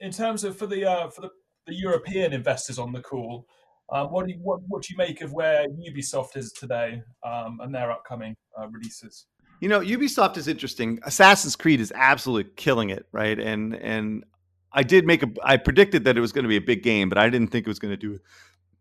In 0.00 0.10
terms 0.10 0.44
of 0.44 0.56
for 0.56 0.66
the 0.66 0.84
uh, 0.84 1.08
for 1.08 1.22
the, 1.22 1.30
the 1.66 1.74
European 1.74 2.32
investors 2.32 2.78
on 2.78 2.92
the 2.92 3.00
call, 3.00 3.46
um, 3.90 4.08
what 4.08 4.26
do 4.26 4.32
you 4.32 4.38
what, 4.42 4.60
what 4.68 4.82
do 4.82 4.92
you 4.92 4.98
make 4.98 5.22
of 5.22 5.32
where 5.32 5.66
Ubisoft 5.68 6.36
is 6.36 6.52
today 6.52 7.02
um, 7.24 7.58
and 7.62 7.74
their 7.74 7.90
upcoming 7.90 8.34
uh, 8.58 8.68
releases? 8.68 9.26
You 9.60 9.68
know, 9.68 9.80
Ubisoft 9.80 10.36
is 10.36 10.48
interesting. 10.48 11.00
Assassin's 11.04 11.56
Creed 11.56 11.80
is 11.80 11.92
absolutely 11.94 12.52
killing 12.56 12.90
it, 12.90 13.06
right? 13.12 13.38
And 13.38 13.74
and 13.74 14.24
I 14.72 14.82
did 14.82 15.06
make 15.06 15.22
a 15.22 15.28
I 15.42 15.56
predicted 15.56 16.04
that 16.04 16.16
it 16.16 16.20
was 16.20 16.32
going 16.32 16.44
to 16.44 16.48
be 16.48 16.56
a 16.56 16.60
big 16.60 16.82
game, 16.82 17.08
but 17.08 17.18
I 17.18 17.28
didn't 17.28 17.48
think 17.48 17.66
it 17.66 17.70
was 17.70 17.78
going 17.78 17.92
to 17.92 17.96
do 17.96 18.18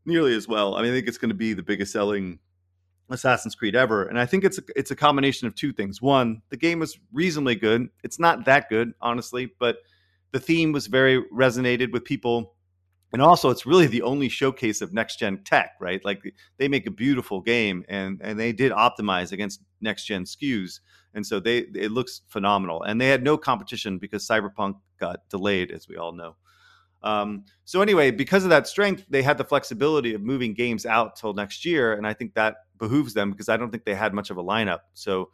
nearly 0.05 0.35
as 0.35 0.47
well. 0.47 0.75
I 0.75 0.81
mean, 0.81 0.91
I 0.91 0.95
think 0.95 1.07
it's 1.07 1.17
going 1.17 1.29
to 1.29 1.35
be 1.35 1.53
the 1.53 1.63
biggest 1.63 1.91
selling 1.91 2.39
Assassin's 3.09 3.55
Creed 3.55 3.75
ever, 3.75 4.05
and 4.05 4.19
I 4.19 4.25
think 4.25 4.43
it's 4.43 4.59
a, 4.59 4.63
it's 4.75 4.91
a 4.91 4.95
combination 4.95 5.47
of 5.47 5.55
two 5.55 5.73
things. 5.73 6.01
One, 6.01 6.41
the 6.49 6.57
game 6.57 6.79
was 6.79 6.99
reasonably 7.11 7.55
good. 7.55 7.89
It's 8.03 8.19
not 8.19 8.45
that 8.45 8.69
good, 8.69 8.93
honestly, 9.01 9.51
but 9.59 9.77
the 10.31 10.39
theme 10.39 10.73
was 10.73 10.87
very 10.87 11.23
resonated 11.33 11.91
with 11.91 12.03
people 12.03 12.53
and 13.13 13.21
also 13.21 13.49
it's 13.49 13.65
really 13.65 13.87
the 13.87 14.01
only 14.01 14.29
showcase 14.29 14.81
of 14.81 14.93
next 14.93 15.17
gen 15.19 15.41
tech, 15.43 15.71
right? 15.79 16.03
Like 16.03 16.21
they 16.57 16.67
make 16.67 16.85
a 16.85 16.91
beautiful 16.91 17.41
game, 17.41 17.85
and 17.87 18.19
and 18.23 18.39
they 18.39 18.51
did 18.51 18.71
optimize 18.71 19.31
against 19.31 19.61
next 19.81 20.05
gen 20.05 20.25
SKUs, 20.25 20.79
and 21.13 21.25
so 21.25 21.39
they 21.39 21.59
it 21.59 21.91
looks 21.91 22.21
phenomenal. 22.27 22.83
And 22.83 22.99
they 22.99 23.09
had 23.09 23.23
no 23.23 23.37
competition 23.37 23.97
because 23.97 24.27
Cyberpunk 24.27 24.75
got 24.99 25.29
delayed, 25.29 25.71
as 25.71 25.87
we 25.87 25.95
all 25.95 26.11
know. 26.11 26.35
Um, 27.03 27.45
so 27.63 27.81
anyway, 27.81 28.11
because 28.11 28.43
of 28.43 28.49
that 28.49 28.67
strength, 28.67 29.05
they 29.09 29.21
had 29.21 29.37
the 29.37 29.43
flexibility 29.43 30.13
of 30.13 30.21
moving 30.21 30.53
games 30.53 30.85
out 30.85 31.15
till 31.15 31.33
next 31.33 31.63
year, 31.63 31.93
and 31.93 32.05
I 32.05 32.13
think 32.13 32.33
that 32.33 32.55
behooves 32.77 33.13
them 33.13 33.31
because 33.31 33.49
I 33.49 33.57
don't 33.57 33.71
think 33.71 33.85
they 33.85 33.95
had 33.95 34.13
much 34.13 34.29
of 34.29 34.37
a 34.37 34.43
lineup. 34.43 34.79
So 34.93 35.29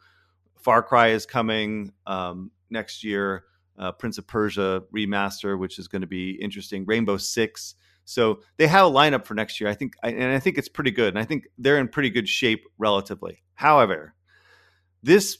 Far 0.60 0.82
Cry 0.82 1.08
is 1.08 1.26
coming 1.26 1.92
um, 2.06 2.50
next 2.70 3.02
year. 3.02 3.44
Uh, 3.78 3.92
Prince 3.92 4.18
of 4.18 4.26
Persia 4.26 4.82
remaster, 4.94 5.58
which 5.58 5.78
is 5.78 5.88
going 5.88 6.02
to 6.02 6.08
be 6.08 6.32
interesting. 6.40 6.84
Rainbow 6.86 7.16
Six. 7.16 7.74
So 8.04 8.40
they 8.58 8.66
have 8.66 8.86
a 8.86 8.90
lineup 8.90 9.24
for 9.24 9.34
next 9.34 9.60
year. 9.60 9.70
I 9.70 9.74
think, 9.74 9.94
and 10.02 10.24
I 10.24 10.38
think 10.38 10.58
it's 10.58 10.68
pretty 10.68 10.90
good. 10.90 11.08
And 11.08 11.18
I 11.18 11.24
think 11.24 11.46
they're 11.58 11.78
in 11.78 11.88
pretty 11.88 12.10
good 12.10 12.28
shape 12.28 12.64
relatively. 12.78 13.42
However, 13.54 14.14
this 15.02 15.38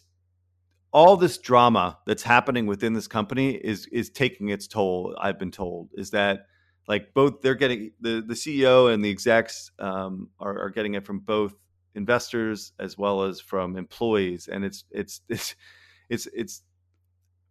all 0.95 1.17
this 1.17 1.39
drama 1.39 1.99
that's 2.07 2.23
happening 2.23 2.67
within 2.67 2.93
this 2.93 3.09
company 3.09 3.51
is 3.51 3.87
is 3.87 4.11
taking 4.11 4.49
its 4.49 4.69
toll. 4.69 5.15
I've 5.21 5.39
been 5.39 5.51
told 5.51 5.91
is 5.95 6.11
that 6.11 6.47
like 6.87 7.13
both 7.15 7.41
they're 7.43 7.57
getting 7.57 7.91
the 8.01 8.23
the 8.27 8.35
CEO 8.35 8.93
and 8.93 9.05
the 9.05 9.11
execs 9.11 9.73
um, 9.81 10.31
are, 10.39 10.57
are 10.59 10.71
getting 10.71 10.95
it 10.95 11.05
from 11.05 11.19
both 11.19 11.55
investors 11.97 12.73
as 12.79 12.97
well 12.97 13.25
as 13.25 13.41
from 13.41 13.77
employees, 13.77 14.49
and 14.49 14.65
it's 14.65 14.85
it's 14.91 15.21
it's 15.29 15.57
it's 16.09 16.29
it's 16.33 16.63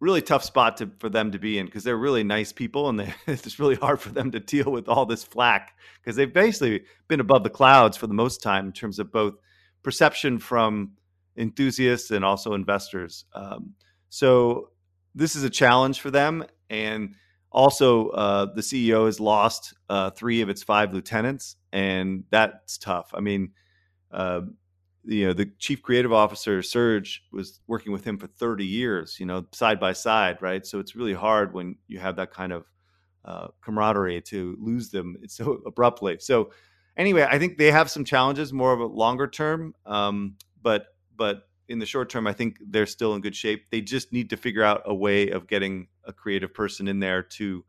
really 0.04 0.20
tough 0.20 0.44
spot 0.44 0.76
to, 0.76 0.90
for 0.98 1.08
them 1.08 1.32
to 1.32 1.38
be 1.38 1.58
in 1.58 1.64
because 1.64 1.82
they're 1.82 1.96
really 1.96 2.22
nice 2.22 2.52
people 2.52 2.90
and 2.90 3.00
they, 3.00 3.14
it's 3.26 3.58
really 3.58 3.74
hard 3.74 3.98
for 3.98 4.10
them 4.10 4.30
to 4.30 4.38
deal 4.38 4.70
with 4.70 4.86
all 4.86 5.06
this 5.06 5.24
flack 5.24 5.76
because 6.00 6.14
they've 6.14 6.32
basically 6.32 6.84
been 7.08 7.20
above 7.20 7.42
the 7.42 7.50
clouds 7.50 7.96
for 7.96 8.06
the 8.06 8.14
most 8.14 8.42
time 8.42 8.66
in 8.66 8.72
terms 8.72 8.98
of 8.98 9.10
both 9.10 9.34
perception 9.82 10.38
from 10.38 10.92
enthusiasts 11.38 12.10
and 12.10 12.24
also 12.24 12.52
investors. 12.52 13.24
Um, 13.32 13.74
so 14.10 14.68
this 15.14 15.34
is 15.36 15.42
a 15.42 15.50
challenge 15.50 16.00
for 16.00 16.10
them. 16.10 16.44
And 16.68 17.14
also, 17.50 18.08
uh, 18.08 18.46
the 18.54 18.62
CEO 18.62 19.06
has 19.06 19.20
lost 19.20 19.74
uh, 19.88 20.10
three 20.10 20.42
of 20.42 20.48
its 20.48 20.64
five 20.64 20.92
lieutenants, 20.92 21.56
and 21.72 22.24
that's 22.30 22.78
tough. 22.78 23.12
I 23.14 23.20
mean, 23.20 23.52
uh, 24.10 24.40
you 25.06 25.26
know, 25.26 25.32
the 25.32 25.50
chief 25.58 25.82
creative 25.82 26.12
officer, 26.12 26.62
Serge, 26.62 27.22
was 27.32 27.60
working 27.66 27.92
with 27.92 28.04
him 28.04 28.18
for 28.18 28.26
30 28.26 28.64
years, 28.64 29.18
you 29.20 29.26
know, 29.26 29.44
side 29.52 29.78
by 29.78 29.92
side, 29.92 30.40
right? 30.40 30.66
So 30.66 30.78
it's 30.78 30.96
really 30.96 31.12
hard 31.12 31.52
when 31.54 31.76
you 31.88 31.98
have 31.98 32.16
that 32.16 32.30
kind 32.32 32.52
of 32.52 32.64
uh, 33.24 33.48
camaraderie 33.62 34.20
to 34.22 34.56
lose 34.60 34.90
them 34.90 35.16
so 35.28 35.62
abruptly. 35.66 36.18
So 36.20 36.50
anyway, 36.96 37.26
I 37.28 37.38
think 37.38 37.58
they 37.58 37.70
have 37.70 37.90
some 37.90 38.04
challenges, 38.04 38.52
more 38.52 38.72
of 38.72 38.80
a 38.80 38.86
longer 38.86 39.26
term. 39.26 39.74
Um, 39.86 40.36
but 40.62 40.86
but 41.16 41.42
in 41.68 41.78
the 41.78 41.86
short 41.86 42.10
term, 42.10 42.26
I 42.26 42.32
think 42.32 42.58
they're 42.60 42.86
still 42.86 43.14
in 43.14 43.20
good 43.20 43.36
shape. 43.36 43.66
They 43.70 43.80
just 43.80 44.12
need 44.12 44.30
to 44.30 44.36
figure 44.36 44.62
out 44.62 44.82
a 44.84 44.94
way 44.94 45.30
of 45.30 45.46
getting 45.46 45.88
a 46.04 46.12
creative 46.12 46.52
person 46.52 46.88
in 46.88 47.00
there 47.00 47.22
to 47.22 47.64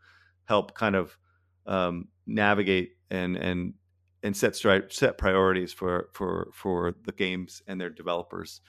help 0.46 0.74
kind 0.74 0.96
of 0.96 1.18
um, 1.65 2.08
navigate 2.25 2.92
and 3.10 3.36
and 3.36 3.74
and 4.25 4.36
set 4.36 4.53
stri- 4.53 4.91
set 4.91 5.20
priorities 5.20 5.72
for 5.72 6.10
for 6.12 6.50
for 6.51 6.96
the 7.05 7.12
games 7.12 7.62
and 7.67 7.79
their 7.79 7.91
developers, 7.91 8.60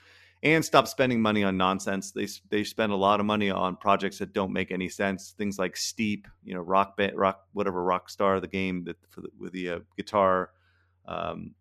and 0.43 0.63
stop 0.63 0.87
spending 0.87 1.19
money 1.19 1.43
on 1.43 1.57
nonsense. 1.57 2.11
They 2.11 2.27
they 2.49 2.63
spend 2.63 2.91
a 2.91 2.95
lot 2.95 3.19
of 3.19 3.25
money 3.25 3.49
on 3.49 3.75
projects 3.75 4.19
that 4.19 4.33
don't 4.33 4.53
make 4.53 4.71
any 4.71 4.87
sense. 4.87 5.33
Things 5.35 5.57
like 5.57 5.75
Steep, 5.75 6.27
you 6.43 6.53
know, 6.53 6.61
Rock 6.61 6.95
Band, 6.95 7.17
Rock 7.17 7.43
whatever 7.53 7.83
Rock 7.83 8.07
Star, 8.11 8.39
the 8.39 8.47
game 8.47 8.83
that 8.83 8.97
the, 9.15 9.29
with 9.39 9.51
the 9.51 9.69
uh, 9.69 9.79
guitar. 9.97 10.51
Um, 11.07 11.55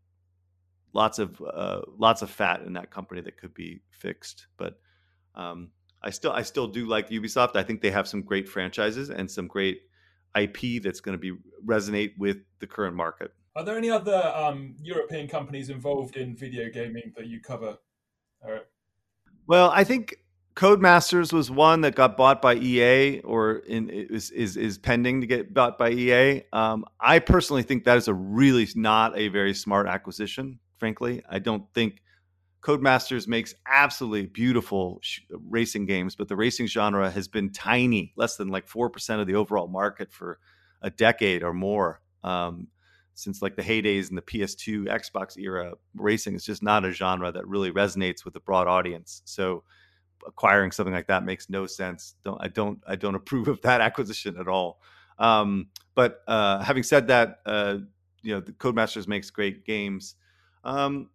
lots 0.93 1.19
of 1.19 1.41
uh, 1.41 1.81
lots 1.97 2.21
of 2.21 2.29
fat 2.31 2.61
in 2.67 2.75
that 2.75 2.91
company 2.91 3.23
that 3.23 3.38
could 3.38 3.55
be 3.55 3.81
fixed. 3.91 4.47
But 4.59 4.79
um, 5.35 5.71
I 6.03 6.11
still 6.11 6.33
I 6.33 6.43
still 6.43 6.69
do 6.69 6.85
like 6.85 7.09
Ubisoft. 7.09 7.57
I 7.57 7.62
think 7.62 7.81
they 7.81 7.91
have 7.93 8.07
some 8.07 8.21
great 8.21 8.47
franchises 8.47 9.09
and 9.09 9.31
some 9.31 9.47
great 9.47 9.81
IP 10.38 10.83
that's 10.83 11.00
going 11.00 11.15
to 11.15 11.19
be 11.19 11.33
resonate 11.65 12.12
with 12.19 12.38
the 12.59 12.67
current 12.67 12.95
market. 12.95 13.33
Are 13.57 13.65
there 13.65 13.77
any 13.77 13.91
other 13.91 14.33
um, 14.35 14.77
European 14.83 15.27
companies 15.27 15.71
involved 15.71 16.17
in 16.17 16.37
video 16.37 16.71
gaming 16.71 17.13
that 17.17 17.27
you 17.27 17.41
cover? 17.41 17.79
Well, 19.49 19.71
I 19.75 19.83
think 19.83 20.17
Codemasters 20.55 21.33
was 21.33 21.51
one 21.51 21.81
that 21.81 21.95
got 21.95 22.17
bought 22.17 22.41
by 22.41 22.55
EA, 22.55 23.21
or 23.21 23.57
in, 23.57 23.91
is, 23.91 24.31
is 24.31 24.57
is 24.57 24.79
pending 24.79 25.23
to 25.23 25.27
get 25.27 25.53
bought 25.53 25.79
by 25.79 25.91
EA. 25.91 26.43
Um, 26.53 26.85
I 27.01 27.19
personally 27.19 27.65
think 27.65 27.85
that 27.85 27.97
is 27.97 28.07
a 28.07 28.15
really 28.15 28.69
not 28.77 29.19
a 29.19 29.29
very 29.29 29.55
smart 29.55 29.89
acquisition 29.89 30.61
frankly. 30.79 31.23
I 31.29 31.39
don't 31.39 31.65
think 31.75 32.03
Codemasters 32.63 33.29
makes 33.29 33.55
absolutely 33.67 34.27
beautiful 34.27 34.99
sh- 35.03 35.21
racing 35.31 35.87
games, 35.87 36.17
but 36.17 36.29
the 36.29 36.37
racing 36.37 36.67
genre 36.67 37.11
has 37.11 37.29
been 37.29 37.53
tiny, 37.53 38.13
less 38.17 38.37
than 38.37 38.49
like 38.49 38.69
4% 38.69 39.21
of 39.21 39.27
the 39.27 39.35
overall 39.35 39.69
market 39.69 40.13
for 40.13 40.39
a 40.83 40.91
decade 40.91 41.43
or 41.43 41.53
more. 41.53 42.01
Um, 42.25 42.69
since 43.16 43.40
like 43.40 43.56
the 43.56 43.62
heydays 43.62 44.11
in 44.11 44.14
the 44.14 44.23
PS2, 44.23 44.85
Xbox 44.87 45.38
era, 45.38 45.73
racing 45.94 46.35
is 46.35 46.44
just 46.44 46.62
not 46.62 46.85
a 46.85 46.92
genre 46.92 47.32
that 47.32 47.49
really 47.49 47.73
resonates 47.73 48.25
with 48.25 48.37
a 48.37 48.40
broad 48.40 48.68
audience. 48.68 49.23
So 49.25 49.64
acquiring 50.26 50.70
something 50.70 50.92
like 50.92 51.06
that 51.06 51.25
makes 51.25 51.49
no 51.49 51.66
sense. 51.66 52.14
Don't 52.25 52.38
I 52.40 52.49
don't 52.49 52.78
I 52.87 52.94
don't 52.94 53.14
approve 53.20 53.49
of 53.49 53.62
that 53.62 53.80
acquisition 53.80 54.37
at 54.38 54.49
all. 54.49 54.80
Um, 55.18 55.68
but 55.94 56.20
uh, 56.28 56.62
having 56.62 56.82
said 56.82 57.08
that, 57.08 57.38
uh, 57.46 57.78
you 58.23 58.35
know, 58.35 58.40
the 58.40 58.52
Codemasters 58.52 59.08
makes 59.08 59.30
great 59.30 59.64
games. 59.64 60.16
Um, 60.62 61.08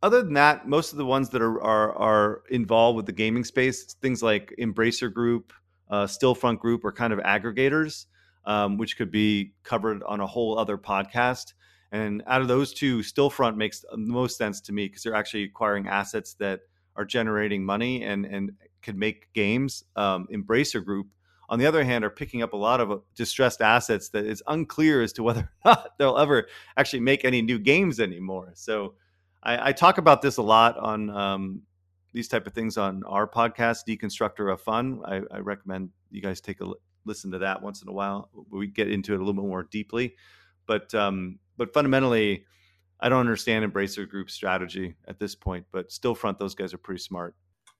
other 0.00 0.22
than 0.22 0.34
that, 0.34 0.68
most 0.68 0.92
of 0.92 0.98
the 0.98 1.04
ones 1.04 1.28
that 1.30 1.42
are, 1.42 1.60
are, 1.60 1.92
are 1.96 2.42
involved 2.50 2.96
with 2.96 3.06
the 3.06 3.12
gaming 3.12 3.42
space, 3.42 3.94
things 3.94 4.22
like 4.22 4.54
Embracer 4.60 5.12
Group, 5.12 5.52
uh, 5.90 6.04
Stillfront 6.04 6.60
Group, 6.60 6.84
are 6.84 6.92
kind 6.92 7.12
of 7.12 7.18
aggregators, 7.20 8.06
um, 8.48 8.78
which 8.78 8.96
could 8.96 9.10
be 9.12 9.52
covered 9.62 10.02
on 10.04 10.20
a 10.20 10.26
whole 10.26 10.58
other 10.58 10.78
podcast. 10.78 11.52
And 11.92 12.22
out 12.26 12.40
of 12.40 12.48
those 12.48 12.72
two, 12.72 12.98
Stillfront 12.98 13.56
makes 13.56 13.80
the 13.80 13.98
most 13.98 14.38
sense 14.38 14.60
to 14.62 14.72
me 14.72 14.86
because 14.86 15.02
they're 15.02 15.14
actually 15.14 15.44
acquiring 15.44 15.86
assets 15.86 16.34
that 16.40 16.60
are 16.96 17.04
generating 17.04 17.64
money 17.64 18.02
and 18.02 18.24
and 18.26 18.52
can 18.82 18.98
make 18.98 19.32
games. 19.34 19.84
Um, 19.96 20.26
Embracer 20.32 20.84
Group, 20.84 21.08
on 21.50 21.58
the 21.58 21.66
other 21.66 21.84
hand, 21.84 22.04
are 22.04 22.10
picking 22.10 22.42
up 22.42 22.54
a 22.54 22.56
lot 22.56 22.80
of 22.80 22.90
uh, 22.90 22.98
distressed 23.14 23.60
assets 23.60 24.08
that 24.10 24.24
is 24.24 24.42
unclear 24.46 25.02
as 25.02 25.12
to 25.14 25.22
whether 25.22 25.40
or 25.40 25.52
not 25.64 25.98
they'll 25.98 26.18
ever 26.18 26.48
actually 26.76 27.00
make 27.00 27.24
any 27.24 27.42
new 27.42 27.58
games 27.58 28.00
anymore. 28.00 28.52
So 28.54 28.94
I, 29.42 29.68
I 29.68 29.72
talk 29.72 29.98
about 29.98 30.22
this 30.22 30.38
a 30.38 30.42
lot 30.42 30.78
on 30.78 31.10
um, 31.10 31.62
these 32.14 32.28
type 32.28 32.46
of 32.46 32.54
things 32.54 32.78
on 32.78 33.02
our 33.04 33.28
podcast, 33.28 33.80
Deconstructor 33.86 34.50
of 34.50 34.60
Fun. 34.62 35.00
I, 35.04 35.20
I 35.30 35.38
recommend 35.40 35.90
you 36.10 36.22
guys 36.22 36.40
take 36.40 36.60
a 36.62 36.72
listen 37.04 37.30
to 37.32 37.38
that 37.38 37.62
once 37.62 37.82
in 37.82 37.88
a 37.88 37.92
while. 37.92 38.30
We 38.50 38.66
get 38.66 38.90
into 38.90 39.12
it 39.12 39.16
a 39.16 39.18
little 39.18 39.34
bit 39.34 39.48
more 39.48 39.64
deeply, 39.64 40.14
but 40.66 40.94
um, 40.94 41.38
but 41.56 41.72
fundamentally, 41.72 42.44
I 43.00 43.08
don't 43.08 43.20
understand 43.20 43.70
Embracer 43.70 44.08
Group's 44.08 44.34
strategy 44.34 44.94
at 45.06 45.18
this 45.18 45.34
point. 45.34 45.66
But 45.72 45.90
Stillfront, 45.90 46.38
those 46.38 46.54
guys 46.54 46.74
are 46.74 46.78
pretty 46.78 47.00
smart. 47.00 47.34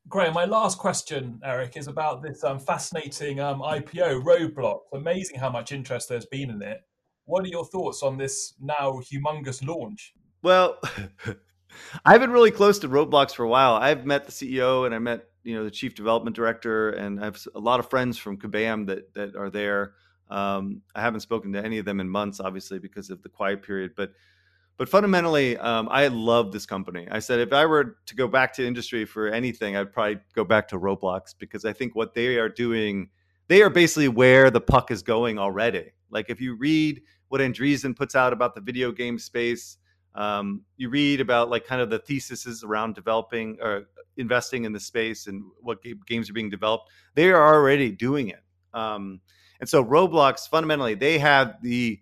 Great. 0.08 0.32
My 0.32 0.46
last 0.46 0.78
question, 0.78 1.38
Eric, 1.44 1.76
is 1.76 1.86
about 1.86 2.22
this 2.22 2.42
um, 2.42 2.58
fascinating 2.58 3.40
um, 3.40 3.60
IPO, 3.60 4.22
Roblox. 4.22 4.80
Amazing 4.94 5.38
how 5.38 5.50
much 5.50 5.70
interest 5.70 6.08
there's 6.08 6.24
been 6.26 6.50
in 6.50 6.62
it. 6.62 6.80
What 7.26 7.44
are 7.44 7.48
your 7.48 7.66
thoughts 7.66 8.02
on 8.02 8.16
this 8.16 8.54
now 8.58 9.02
humongous 9.12 9.66
launch? 9.66 10.14
Well, 10.42 10.78
I've 12.06 12.20
been 12.20 12.30
really 12.30 12.50
close 12.50 12.78
to 12.78 12.88
Roblox 12.88 13.34
for 13.34 13.42
a 13.42 13.48
while. 13.48 13.74
I've 13.74 14.06
met 14.06 14.24
the 14.24 14.32
CEO 14.32 14.86
and 14.86 14.94
I 14.94 14.98
met 14.98 15.26
you 15.48 15.54
know 15.54 15.64
the 15.64 15.70
chief 15.70 15.94
development 15.94 16.36
director, 16.36 16.90
and 16.90 17.18
I 17.18 17.24
have 17.24 17.42
a 17.54 17.58
lot 17.58 17.80
of 17.80 17.88
friends 17.88 18.18
from 18.18 18.36
Kabam 18.36 18.86
that 18.86 19.14
that 19.14 19.34
are 19.34 19.48
there. 19.48 19.94
Um, 20.28 20.82
I 20.94 21.00
haven't 21.00 21.20
spoken 21.20 21.54
to 21.54 21.64
any 21.64 21.78
of 21.78 21.86
them 21.86 22.00
in 22.00 22.08
months, 22.08 22.38
obviously 22.38 22.78
because 22.78 23.08
of 23.08 23.22
the 23.22 23.30
quiet 23.30 23.62
period, 23.62 23.92
but 23.96 24.12
but 24.76 24.90
fundamentally, 24.90 25.56
um, 25.56 25.88
I 25.90 26.06
love 26.08 26.52
this 26.52 26.66
company. 26.66 27.08
I 27.10 27.18
said 27.18 27.40
if 27.40 27.54
I 27.54 27.64
were 27.64 27.96
to 28.04 28.14
go 28.14 28.28
back 28.28 28.52
to 28.54 28.66
industry 28.66 29.06
for 29.06 29.28
anything, 29.28 29.74
I'd 29.74 29.90
probably 29.90 30.18
go 30.34 30.44
back 30.44 30.68
to 30.68 30.78
Roblox 30.78 31.34
because 31.36 31.64
I 31.64 31.72
think 31.72 31.96
what 31.96 32.12
they 32.12 32.36
are 32.36 32.50
doing, 32.50 33.08
they 33.48 33.62
are 33.62 33.70
basically 33.70 34.08
where 34.08 34.50
the 34.50 34.60
puck 34.60 34.90
is 34.90 35.02
going 35.02 35.38
already. 35.38 35.92
Like 36.10 36.26
if 36.28 36.42
you 36.42 36.56
read 36.56 37.00
what 37.28 37.40
Andreessen 37.40 37.96
puts 37.96 38.14
out 38.14 38.34
about 38.34 38.54
the 38.54 38.60
video 38.60 38.92
game 38.92 39.18
space, 39.18 39.78
um, 40.18 40.62
you 40.76 40.90
read 40.90 41.20
about 41.20 41.48
like 41.48 41.64
kind 41.64 41.80
of 41.80 41.90
the 41.90 42.00
theses 42.00 42.64
around 42.64 42.96
developing 42.96 43.56
or 43.62 43.84
investing 44.16 44.64
in 44.64 44.72
the 44.72 44.80
space 44.80 45.28
and 45.28 45.44
what 45.60 45.78
games 46.06 46.28
are 46.28 46.32
being 46.32 46.50
developed. 46.50 46.90
They 47.14 47.30
are 47.30 47.54
already 47.54 47.92
doing 47.92 48.28
it. 48.28 48.42
Um, 48.74 49.20
and 49.60 49.68
so 49.68 49.84
Roblox 49.84 50.48
fundamentally 50.48 50.94
they 50.94 51.18
have 51.20 51.62
the 51.62 52.00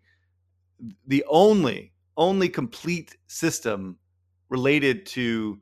the 1.07 1.25
only 1.29 1.93
only 2.17 2.49
complete 2.49 3.19
system 3.27 3.99
related 4.49 5.05
to 5.05 5.61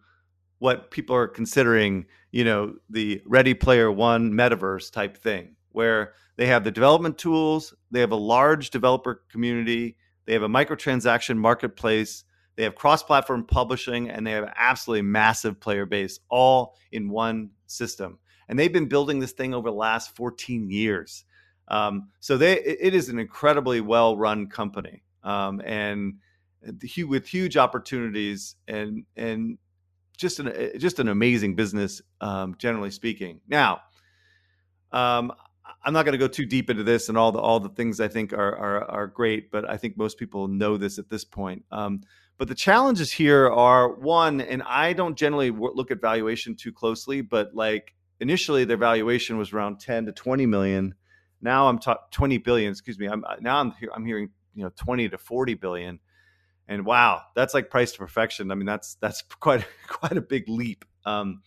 what 0.59 0.93
people 0.93 1.17
are 1.17 1.27
considering, 1.27 2.07
you 2.31 2.45
know, 2.45 2.75
the 2.89 3.21
Ready 3.27 3.55
Player 3.55 3.91
One 3.91 4.33
metaverse 4.33 4.93
type 4.93 5.17
thing, 5.17 5.57
where 5.71 6.13
they 6.37 6.47
have 6.47 6.63
the 6.63 6.71
development 6.71 7.19
tools, 7.19 7.75
they 7.91 7.99
have 7.99 8.13
a 8.13 8.17
large 8.17 8.71
developer 8.71 9.25
community, 9.29 9.97
they 10.27 10.33
have 10.33 10.43
a 10.45 10.49
microtransaction 10.49 11.37
marketplace, 11.37 12.25
they 12.57 12.63
have 12.63 12.75
cross-platform 12.75 13.47
publishing, 13.47 14.11
and 14.11 14.27
they 14.27 14.33
have 14.33 14.53
absolutely 14.57 15.03
massive 15.03 15.61
player 15.61 15.87
base 15.87 16.21
all 16.29 16.77
in 16.93 17.09
one 17.09 17.51
system. 17.67 18.19
And 18.49 18.59
they've 18.59 18.73
been 18.73 18.89
building 18.89 19.19
this 19.19 19.33
thing 19.33 19.55
over 19.55 19.71
the 19.71 19.77
last 19.77 20.15
14 20.17 20.71
years. 20.71 21.25
Um, 21.69 22.11
so 22.21 22.37
they 22.37 22.61
it 22.61 22.95
is 22.95 23.09
an 23.09 23.19
incredibly 23.19 23.81
well-run 23.81 24.49
company, 24.49 25.03
um, 25.23 25.63
and 25.65 26.15
with 27.07 27.27
huge 27.27 27.57
opportunities 27.57 28.57
and 28.69 29.05
and 29.17 29.59
just 30.17 30.41
an 30.41 30.79
just 30.79 30.99
an 30.99 31.09
amazing 31.09 31.55
business, 31.55 32.03
um, 32.21 32.55
generally 32.59 32.91
speaking. 32.91 33.41
Now, 33.49 33.81
um, 34.93 35.33
I'm 35.85 35.93
not 35.93 36.05
going 36.05 36.13
to 36.13 36.19
go 36.19 36.29
too 36.29 36.47
deep 36.47 36.71
into 36.71 36.83
this 36.83 37.09
and 37.09 37.19
all 37.19 37.33
the 37.33 37.39
all 37.39 37.61
the 37.61 37.71
things 37.71 38.01
I 38.01 38.09
think 38.09 38.33
are 38.33 38.57
are, 38.57 38.91
are 38.91 39.07
great, 39.07 39.51
but 39.51 39.69
I 39.69 39.77
think 39.77 39.97
most 39.97 40.19
people 40.19 40.49
know 40.49 40.77
this 40.77 40.99
at 40.99 41.09
this 41.09 41.25
point. 41.25 41.65
Um, 41.71 42.03
but 42.37 42.49
the 42.49 42.55
challenges 42.55 43.13
here 43.13 43.49
are 43.49 43.95
one, 43.95 44.41
and 44.41 44.63
I 44.63 44.93
don't 44.93 45.17
generally 45.17 45.51
look 45.51 45.91
at 45.91 46.01
valuation 46.01 46.57
too 46.57 46.73
closely, 46.73 47.21
but 47.21 47.55
like 47.55 47.95
initially 48.21 48.65
their 48.65 48.77
valuation 48.77 49.39
was 49.39 49.53
around 49.53 49.81
10 49.81 50.07
to 50.07 50.13
20 50.13 50.47
million. 50.47 50.95
Now 51.41 51.69
I'm 51.69 51.79
talking 51.79 52.03
20 52.11 52.39
billion. 52.39 52.73
Excuse 52.73 52.99
me. 52.99 53.07
I'm 53.07 53.25
now 53.41 53.59
I'm 53.61 53.73
I'm 53.95 54.05
hearing 54.05 54.31
you 54.55 54.65
know 54.65 54.73
20 54.77 55.11
to 55.11 55.19
40 55.19 55.55
billion, 55.55 56.01
and 56.67 56.85
wow, 56.85 57.23
that's 57.37 57.55
like 57.55 57.71
price 57.71 57.93
to 57.93 57.99
perfection. 57.99 58.51
I 58.51 58.55
mean 58.57 58.67
that's 58.67 58.97
that's 58.97 59.23
quite 59.41 59.65
quite 59.87 60.17
a 60.17 60.23
big 60.23 60.49
leap. 60.49 60.85
Um, 61.07 61.43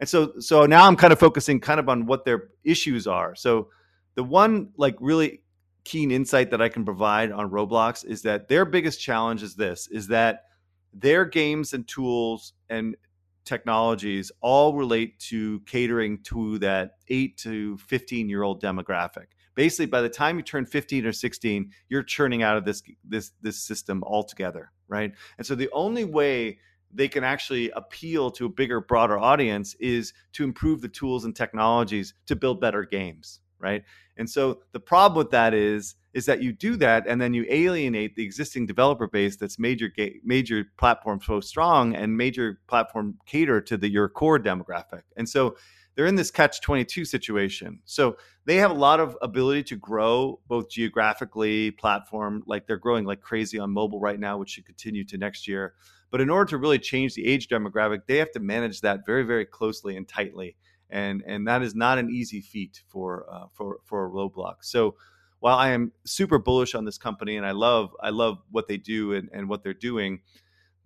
and 0.00 0.08
so 0.08 0.38
so 0.38 0.64
now 0.64 0.86
I'm 0.86 0.96
kind 0.96 1.12
of 1.12 1.18
focusing 1.18 1.60
kind 1.60 1.78
of 1.78 1.88
on 1.88 2.06
what 2.06 2.24
their 2.24 2.48
issues 2.64 3.06
are. 3.06 3.34
So 3.34 3.68
the 4.14 4.24
one 4.24 4.70
like 4.76 4.96
really 5.00 5.41
keen 5.84 6.10
insight 6.10 6.50
that 6.50 6.62
I 6.62 6.68
can 6.68 6.84
provide 6.84 7.32
on 7.32 7.50
Roblox 7.50 8.04
is 8.04 8.22
that 8.22 8.48
their 8.48 8.64
biggest 8.64 9.00
challenge 9.00 9.42
is 9.42 9.54
this 9.54 9.88
is 9.88 10.08
that 10.08 10.44
their 10.92 11.24
games 11.24 11.72
and 11.72 11.86
tools 11.88 12.52
and 12.68 12.96
technologies 13.44 14.30
all 14.40 14.74
relate 14.74 15.18
to 15.18 15.60
catering 15.60 16.22
to 16.22 16.58
that 16.60 16.92
8 17.08 17.36
to 17.38 17.76
15 17.78 18.28
year 18.28 18.42
old 18.42 18.62
demographic. 18.62 19.26
Basically 19.54 19.86
by 19.86 20.00
the 20.00 20.08
time 20.08 20.36
you 20.36 20.42
turn 20.42 20.64
15 20.64 21.06
or 21.06 21.12
16, 21.12 21.70
you're 21.88 22.02
churning 22.02 22.42
out 22.42 22.56
of 22.56 22.64
this 22.64 22.82
this 23.04 23.32
this 23.42 23.58
system 23.58 24.02
altogether, 24.04 24.70
right? 24.88 25.12
And 25.38 25.46
so 25.46 25.54
the 25.54 25.70
only 25.72 26.04
way 26.04 26.58
they 26.94 27.08
can 27.08 27.24
actually 27.24 27.70
appeal 27.70 28.30
to 28.30 28.46
a 28.46 28.50
bigger, 28.50 28.80
broader 28.80 29.18
audience 29.18 29.74
is 29.80 30.12
to 30.34 30.44
improve 30.44 30.80
the 30.80 30.88
tools 30.88 31.24
and 31.24 31.34
technologies 31.34 32.14
to 32.26 32.36
build 32.36 32.60
better 32.60 32.84
games, 32.84 33.40
right? 33.62 33.82
And 34.16 34.28
so 34.28 34.60
the 34.72 34.80
problem 34.80 35.18
with 35.18 35.30
that 35.30 35.54
is 35.54 35.94
is 36.12 36.26
that 36.26 36.42
you 36.42 36.52
do 36.52 36.76
that 36.76 37.06
and 37.06 37.18
then 37.20 37.32
you 37.32 37.46
alienate 37.48 38.14
the 38.16 38.22
existing 38.22 38.66
developer 38.66 39.06
base 39.06 39.36
that's 39.36 39.58
major 39.58 39.88
ga- 39.88 40.20
major 40.24 40.66
platform 40.76 41.18
so 41.22 41.40
strong 41.40 41.94
and 41.94 42.14
major 42.14 42.60
platform 42.66 43.16
cater 43.24 43.62
to 43.62 43.78
the 43.78 43.90
your 43.90 44.10
core 44.10 44.38
demographic. 44.38 45.02
And 45.16 45.26
so 45.26 45.56
they're 45.94 46.06
in 46.06 46.14
this 46.14 46.30
catch 46.30 46.60
22 46.60 47.04
situation. 47.04 47.80
So 47.84 48.16
they 48.44 48.56
have 48.56 48.70
a 48.70 48.74
lot 48.74 49.00
of 49.00 49.16
ability 49.22 49.62
to 49.64 49.76
grow 49.76 50.40
both 50.48 50.70
geographically, 50.70 51.70
platform, 51.72 52.42
like 52.46 52.66
they're 52.66 52.76
growing 52.76 53.04
like 53.04 53.20
crazy 53.20 53.58
on 53.58 53.70
mobile 53.70 54.00
right 54.00 54.18
now, 54.18 54.38
which 54.38 54.50
should 54.50 54.66
continue 54.66 55.04
to 55.04 55.18
next 55.18 55.46
year. 55.46 55.74
But 56.10 56.20
in 56.20 56.30
order 56.30 56.50
to 56.50 56.58
really 56.58 56.78
change 56.78 57.14
the 57.14 57.26
age 57.26 57.48
demographic, 57.48 58.02
they 58.06 58.18
have 58.18 58.32
to 58.32 58.40
manage 58.40 58.80
that 58.82 59.06
very, 59.06 59.22
very 59.22 59.46
closely 59.46 59.96
and 59.96 60.06
tightly. 60.06 60.56
And, 60.92 61.22
and 61.26 61.48
that 61.48 61.62
is 61.62 61.74
not 61.74 61.98
an 61.98 62.10
easy 62.10 62.40
feat 62.40 62.82
for 62.88 63.26
uh, 63.32 63.46
for 63.52 63.78
for 63.82 64.10
Roblox. 64.10 64.56
So 64.62 64.94
while 65.40 65.58
I 65.58 65.70
am 65.70 65.90
super 66.04 66.38
bullish 66.38 66.74
on 66.74 66.84
this 66.84 66.98
company 66.98 67.36
and 67.36 67.44
I 67.44 67.50
love 67.50 67.96
I 68.00 68.10
love 68.10 68.38
what 68.50 68.68
they 68.68 68.76
do 68.76 69.14
and, 69.14 69.28
and 69.32 69.48
what 69.48 69.64
they're 69.64 69.74
doing, 69.74 70.20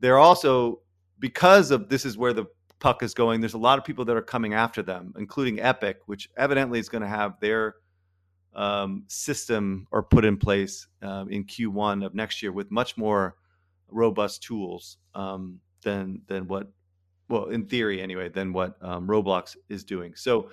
they're 0.00 0.18
also 0.18 0.80
because 1.18 1.70
of 1.70 1.88
this 1.88 2.04
is 2.04 2.16
where 2.16 2.32
the 2.32 2.46
puck 2.78 3.02
is 3.02 3.14
going. 3.14 3.40
There's 3.40 3.54
a 3.54 3.58
lot 3.58 3.78
of 3.78 3.84
people 3.84 4.04
that 4.04 4.16
are 4.16 4.22
coming 4.22 4.54
after 4.54 4.82
them, 4.82 5.12
including 5.18 5.60
Epic, 5.60 5.98
which 6.06 6.28
evidently 6.36 6.78
is 6.78 6.88
going 6.88 7.02
to 7.02 7.08
have 7.08 7.38
their 7.40 7.74
um, 8.54 9.04
system 9.08 9.86
or 9.90 10.02
put 10.02 10.24
in 10.24 10.36
place 10.36 10.86
um, 11.02 11.28
in 11.28 11.44
Q1 11.44 12.04
of 12.04 12.14
next 12.14 12.42
year 12.42 12.52
with 12.52 12.70
much 12.70 12.96
more 12.96 13.36
robust 13.88 14.42
tools 14.42 14.98
um, 15.14 15.60
than 15.82 16.22
than 16.28 16.48
what 16.48 16.68
well 17.28 17.46
in 17.46 17.66
theory 17.66 18.00
anyway 18.00 18.28
than 18.28 18.52
what 18.52 18.76
um, 18.82 19.06
Roblox 19.06 19.56
is 19.68 19.84
doing. 19.84 20.14
So 20.14 20.50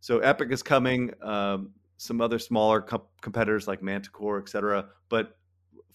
so 0.00 0.18
Epic 0.20 0.52
is 0.52 0.62
coming, 0.62 1.12
um, 1.22 1.70
some 1.96 2.20
other 2.20 2.38
smaller 2.38 2.80
co- 2.82 3.08
competitors 3.22 3.66
like 3.66 3.82
Manticore, 3.82 4.38
et 4.38 4.48
cetera, 4.48 4.86
but 5.08 5.38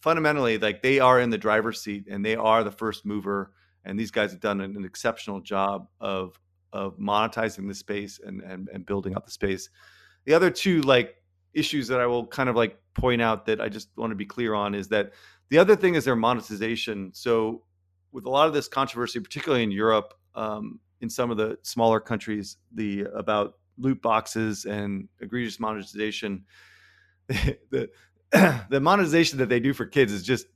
fundamentally 0.02 0.58
like 0.58 0.82
they 0.82 1.00
are 1.00 1.20
in 1.20 1.30
the 1.30 1.38
driver's 1.38 1.82
seat 1.82 2.08
and 2.10 2.26
they 2.26 2.36
are 2.36 2.64
the 2.64 2.72
first 2.72 3.06
mover 3.06 3.54
and 3.86 4.00
these 4.00 4.12
guys 4.12 4.32
have 4.32 4.40
done 4.40 4.62
an, 4.62 4.76
an 4.76 4.86
exceptional 4.86 5.40
job 5.40 5.88
of 6.00 6.40
of 6.74 6.98
monetizing 6.98 7.68
the 7.68 7.76
space 7.76 8.20
and, 8.26 8.42
and 8.42 8.70
and 8.74 8.86
building 8.86 9.16
up 9.16 9.26
the 9.26 9.32
space. 9.32 9.70
The 10.26 10.34
other 10.34 10.50
two 10.50 10.82
like 10.82 11.16
issues 11.54 11.88
that 11.90 12.00
I 12.00 12.06
will 12.06 12.26
kind 12.28 12.50
of 12.50 12.56
like 12.56 12.78
point 12.94 13.22
out 13.22 13.46
that 13.46 13.62
I 13.62 13.70
just 13.70 13.90
want 13.98 14.12
to 14.12 14.16
be 14.16 14.26
clear 14.26 14.54
on 14.54 14.76
is 14.76 14.88
that 14.90 15.12
the 15.50 15.58
other 15.58 15.76
thing 15.76 15.96
is 15.96 16.06
their 16.06 16.16
monetization. 16.16 17.12
So, 17.14 17.64
with 18.12 18.26
a 18.26 18.30
lot 18.30 18.48
of 18.48 18.54
this 18.54 18.68
controversy, 18.68 19.20
particularly 19.20 19.64
in 19.64 19.72
Europe, 19.72 20.14
um, 20.36 20.80
in 21.02 21.10
some 21.10 21.32
of 21.32 21.38
the 21.38 21.58
smaller 21.64 22.00
countries, 22.00 22.58
the 22.74 23.02
about 23.16 23.56
loot 23.78 24.02
boxes 24.02 24.66
and 24.66 25.08
egregious 25.20 25.60
monetization, 25.60 26.46
the 27.28 27.90
the 28.70 28.80
monetization 28.80 29.38
that 29.40 29.50
they 29.50 29.60
do 29.60 29.74
for 29.74 29.86
kids 29.86 30.12
is 30.14 30.24
just 30.24 30.48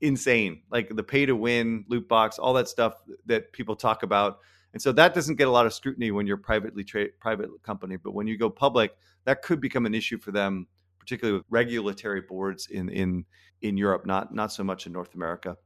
insane. 0.00 0.62
Like 0.70 0.94
the 0.94 1.02
pay 1.02 1.26
to 1.26 1.36
win, 1.36 1.84
loot 1.88 2.08
box, 2.08 2.38
all 2.38 2.54
that 2.54 2.68
stuff 2.68 2.94
that 3.26 3.52
people 3.52 3.76
talk 3.76 4.02
about. 4.02 4.38
And 4.72 4.80
so 4.80 4.92
that 4.92 5.12
doesn't 5.12 5.36
get 5.36 5.46
a 5.46 5.50
lot 5.50 5.66
of 5.66 5.74
scrutiny 5.74 6.10
when 6.10 6.26
you're 6.26 6.38
privately 6.38 6.84
tra- 6.84 7.08
private 7.20 7.50
company, 7.62 7.96
but 7.96 8.14
when 8.14 8.26
you 8.26 8.38
go 8.38 8.48
public, 8.48 8.96
that 9.24 9.42
could 9.42 9.60
become 9.60 9.84
an 9.84 9.94
issue 9.94 10.18
for 10.18 10.32
them 10.32 10.66
particularly 11.02 11.38
with 11.38 11.46
regulatory 11.50 12.20
boards 12.20 12.68
in 12.68 12.88
in 12.88 13.24
in 13.60 13.76
Europe, 13.76 14.06
not 14.06 14.32
not 14.32 14.52
so 14.52 14.62
much 14.62 14.86
in 14.86 14.92
North 14.92 15.14
America. 15.14 15.56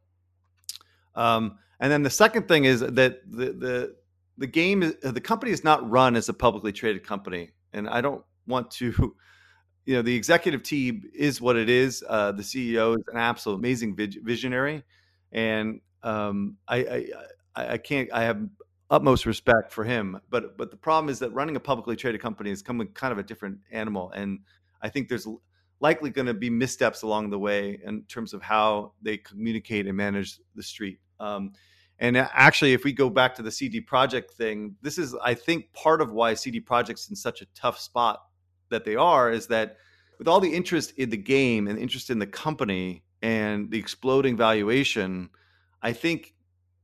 Um, 1.17 1.59
and 1.81 1.91
then 1.91 2.03
the 2.03 2.11
second 2.11 2.49
thing 2.49 2.65
is 2.65 2.81
that 2.81 2.93
the 2.93 3.53
the 3.53 3.97
the 4.39 4.47
game 4.47 4.83
is 4.83 4.95
the 5.03 5.21
company 5.21 5.53
is 5.53 5.65
not 5.65 5.89
run 5.91 6.17
as 6.17 6.29
a 6.29 6.35
publicly 6.35 6.73
traded 6.73 7.05
company, 7.05 7.51
and 7.73 7.89
I 7.89 8.01
don't 8.01 8.25
want 8.47 8.71
to. 8.73 9.15
You 9.89 9.95
know, 9.95 10.03
the 10.03 10.17
executive 10.17 10.65
team 10.65 11.05
is 11.15 11.41
what 11.41 11.55
it 11.55 11.69
is. 11.69 12.03
Uh, 12.09 12.33
the 12.33 12.43
CEO 12.43 12.99
is 12.99 13.05
an 13.07 13.19
absolute 13.19 13.55
amazing 13.55 13.95
visionary, 13.95 14.83
and 15.31 15.81
um, 16.03 16.57
I, 16.67 16.77
I 16.77 17.07
I 17.55 17.79
can't. 17.79 18.13
I 18.13 18.25
have 18.25 18.43
utmost 18.91 19.27
respect 19.27 19.73
for 19.73 19.85
him. 19.85 20.21
But 20.29 20.59
but 20.59 20.73
the 20.73 20.77
problem 20.77 21.09
is 21.09 21.21
that 21.21 21.31
running 21.31 21.55
a 21.55 21.61
publicly 21.61 21.95
traded 21.95 22.21
company 22.21 22.51
is 22.51 22.63
coming 22.63 22.89
kind 22.89 23.13
of 23.13 23.19
a 23.19 23.23
different 23.23 23.59
animal, 23.71 24.11
and 24.11 24.41
I 24.83 24.89
think 24.89 25.09
there's 25.09 25.29
likely 25.81 26.11
going 26.11 26.27
to 26.27 26.35
be 26.35 26.51
missteps 26.51 27.03
along 27.03 27.31
the 27.31 27.39
way 27.39 27.79
in 27.85 28.03
terms 28.05 28.33
of 28.33 28.43
how 28.43 28.93
they 29.03 29.19
communicate 29.19 29.87
and 29.87 29.97
manage 29.97 30.41
the 30.55 30.63
street. 30.63 30.99
Um, 31.21 31.53
and 31.99 32.17
actually, 32.17 32.75
if 32.75 32.85
we 32.85 32.93
go 32.93 33.09
back 33.09 33.35
to 33.37 33.43
the 33.43 33.51
CD 33.51 33.81
Projekt 33.81 34.31
thing, 34.33 34.77
this 34.83 34.99
is, 34.99 35.15
I 35.23 35.35
think, 35.35 35.73
part 35.73 36.03
of 36.03 36.13
why 36.13 36.35
CD 36.35 36.61
Projekt's 36.61 37.09
in 37.09 37.17
such 37.17 37.41
a 37.41 37.47
tough 37.55 37.79
spot 37.79 38.21
that 38.71 38.85
they 38.85 38.97
are 38.97 39.31
is 39.31 39.47
that 39.47 39.77
with 40.19 40.29
all 40.29 40.41
the 40.41 40.53
interest 40.53 40.93
in 40.99 41.11
the 41.11 41.17
game 41.17 41.69
and 41.69 41.79
interest 41.79 42.11
in 42.11 42.19
the 42.19 42.27
company 42.27 43.03
and 43.23 43.71
the 43.71 43.79
exploding 43.79 44.37
valuation, 44.37 45.31
I 45.83 45.93
think 45.93 46.35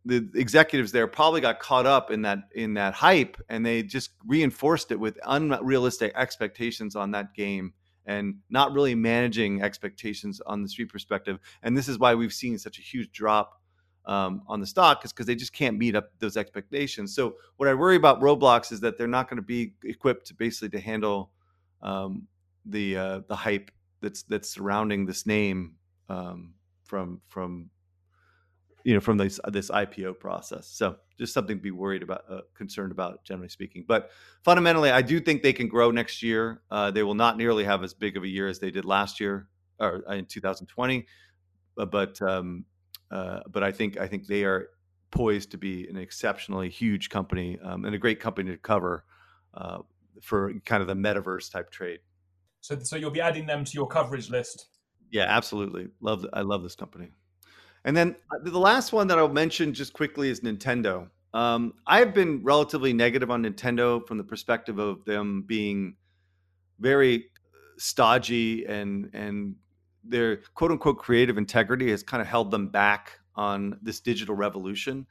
the 0.04 0.28
executives 0.34 0.92
there 0.92 1.06
probably 1.06 1.40
got 1.40 1.60
caught 1.60 1.86
up 1.86 2.10
in 2.10 2.22
that 2.22 2.38
in 2.54 2.74
that 2.74 2.92
hype 2.94 3.36
and 3.48 3.64
they 3.64 3.82
just 3.82 4.10
reinforced 4.26 4.90
it 4.90 4.98
with 4.98 5.18
unrealistic 5.24 6.12
expectations 6.16 6.96
on 6.96 7.12
that 7.12 7.34
game 7.34 7.72
and 8.04 8.36
not 8.50 8.72
really 8.72 8.96
managing 8.96 9.62
expectations 9.62 10.40
on 10.44 10.62
the 10.62 10.68
street 10.68 10.88
perspective. 10.88 11.38
And 11.62 11.76
this 11.76 11.88
is 11.88 12.00
why 12.00 12.14
we've 12.14 12.32
seen 12.32 12.58
such 12.58 12.78
a 12.78 12.82
huge 12.82 13.12
drop 13.12 13.61
um, 14.06 14.42
on 14.48 14.60
the 14.60 14.66
stock, 14.66 15.04
is 15.04 15.12
because 15.12 15.26
they 15.26 15.34
just 15.34 15.52
can't 15.52 15.78
meet 15.78 15.94
up 15.94 16.10
those 16.18 16.36
expectations. 16.36 17.14
So 17.14 17.36
what 17.56 17.68
I 17.68 17.74
worry 17.74 17.96
about 17.96 18.20
Roblox 18.20 18.72
is 18.72 18.80
that 18.80 18.98
they're 18.98 19.06
not 19.06 19.28
going 19.28 19.36
to 19.36 19.42
be 19.42 19.74
equipped 19.84 20.26
to 20.28 20.34
basically 20.34 20.70
to 20.70 20.80
handle 20.80 21.30
um, 21.82 22.26
the 22.64 22.96
uh, 22.96 23.20
the 23.28 23.36
hype 23.36 23.70
that's 24.00 24.22
that's 24.24 24.48
surrounding 24.48 25.06
this 25.06 25.26
name 25.26 25.76
um, 26.08 26.54
from 26.84 27.20
from 27.28 27.70
you 28.84 28.94
know 28.94 29.00
from 29.00 29.16
this 29.16 29.40
this 29.48 29.70
IPO 29.70 30.18
process. 30.18 30.66
So 30.66 30.96
just 31.18 31.34
something 31.34 31.56
to 31.56 31.62
be 31.62 31.70
worried 31.70 32.02
about, 32.02 32.24
uh, 32.28 32.40
concerned 32.54 32.90
about, 32.90 33.22
generally 33.24 33.48
speaking. 33.48 33.84
But 33.86 34.10
fundamentally, 34.42 34.90
I 34.90 35.02
do 35.02 35.20
think 35.20 35.42
they 35.42 35.52
can 35.52 35.68
grow 35.68 35.90
next 35.90 36.22
year. 36.22 36.62
Uh, 36.70 36.90
they 36.90 37.04
will 37.04 37.14
not 37.14 37.36
nearly 37.36 37.64
have 37.64 37.84
as 37.84 37.94
big 37.94 38.16
of 38.16 38.24
a 38.24 38.28
year 38.28 38.48
as 38.48 38.58
they 38.58 38.70
did 38.70 38.84
last 38.84 39.20
year 39.20 39.48
or 39.78 40.02
uh, 40.08 40.14
in 40.14 40.26
2020, 40.26 41.06
uh, 41.78 41.86
but 41.86 42.20
um, 42.22 42.64
uh, 43.12 43.40
but 43.50 43.62
I 43.62 43.70
think 43.70 43.98
I 43.98 44.06
think 44.06 44.26
they 44.26 44.44
are 44.44 44.70
poised 45.10 45.50
to 45.50 45.58
be 45.58 45.86
an 45.88 45.96
exceptionally 45.96 46.70
huge 46.70 47.10
company 47.10 47.58
um, 47.62 47.84
and 47.84 47.94
a 47.94 47.98
great 47.98 48.18
company 48.18 48.50
to 48.50 48.56
cover 48.56 49.04
uh, 49.54 49.78
for 50.22 50.52
kind 50.64 50.80
of 50.80 50.88
the 50.88 50.94
metaverse 50.94 51.52
type 51.52 51.70
trade. 51.70 52.00
So, 52.62 52.78
so 52.78 52.96
you'll 52.96 53.10
be 53.10 53.20
adding 53.20 53.46
them 53.46 53.64
to 53.64 53.72
your 53.74 53.86
coverage 53.86 54.30
list. 54.30 54.66
Yeah, 55.10 55.26
absolutely. 55.28 55.88
Love. 56.00 56.24
I 56.32 56.40
love 56.40 56.62
this 56.62 56.74
company. 56.74 57.10
And 57.84 57.96
then 57.96 58.16
uh, 58.30 58.38
the 58.42 58.58
last 58.58 58.92
one 58.92 59.06
that 59.08 59.18
I'll 59.18 59.28
mention 59.28 59.74
just 59.74 59.92
quickly 59.92 60.30
is 60.30 60.40
Nintendo. 60.40 61.10
Um, 61.34 61.74
I've 61.86 62.14
been 62.14 62.42
relatively 62.42 62.92
negative 62.92 63.30
on 63.30 63.42
Nintendo 63.42 64.06
from 64.06 64.18
the 64.18 64.24
perspective 64.24 64.78
of 64.78 65.04
them 65.04 65.42
being 65.46 65.96
very 66.78 67.26
stodgy 67.78 68.64
and 68.66 69.10
and 69.12 69.56
their 70.04 70.38
quote 70.54 70.70
unquote 70.70 70.98
creative 70.98 71.38
integrity 71.38 71.90
has 71.90 72.02
kind 72.02 72.20
of 72.20 72.26
held 72.26 72.50
them 72.50 72.68
back 72.68 73.18
on 73.34 73.78
this 73.82 74.00
digital 74.00 74.34
revolution 74.34 75.06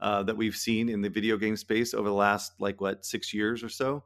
uh, 0.00 0.22
that 0.24 0.36
we've 0.36 0.56
seen 0.56 0.88
in 0.88 1.00
the 1.00 1.08
video 1.08 1.36
game 1.36 1.56
space 1.56 1.94
over 1.94 2.08
the 2.08 2.14
last 2.14 2.52
like 2.58 2.80
what 2.80 3.04
six 3.04 3.32
years 3.32 3.62
or 3.62 3.68
so. 3.68 4.02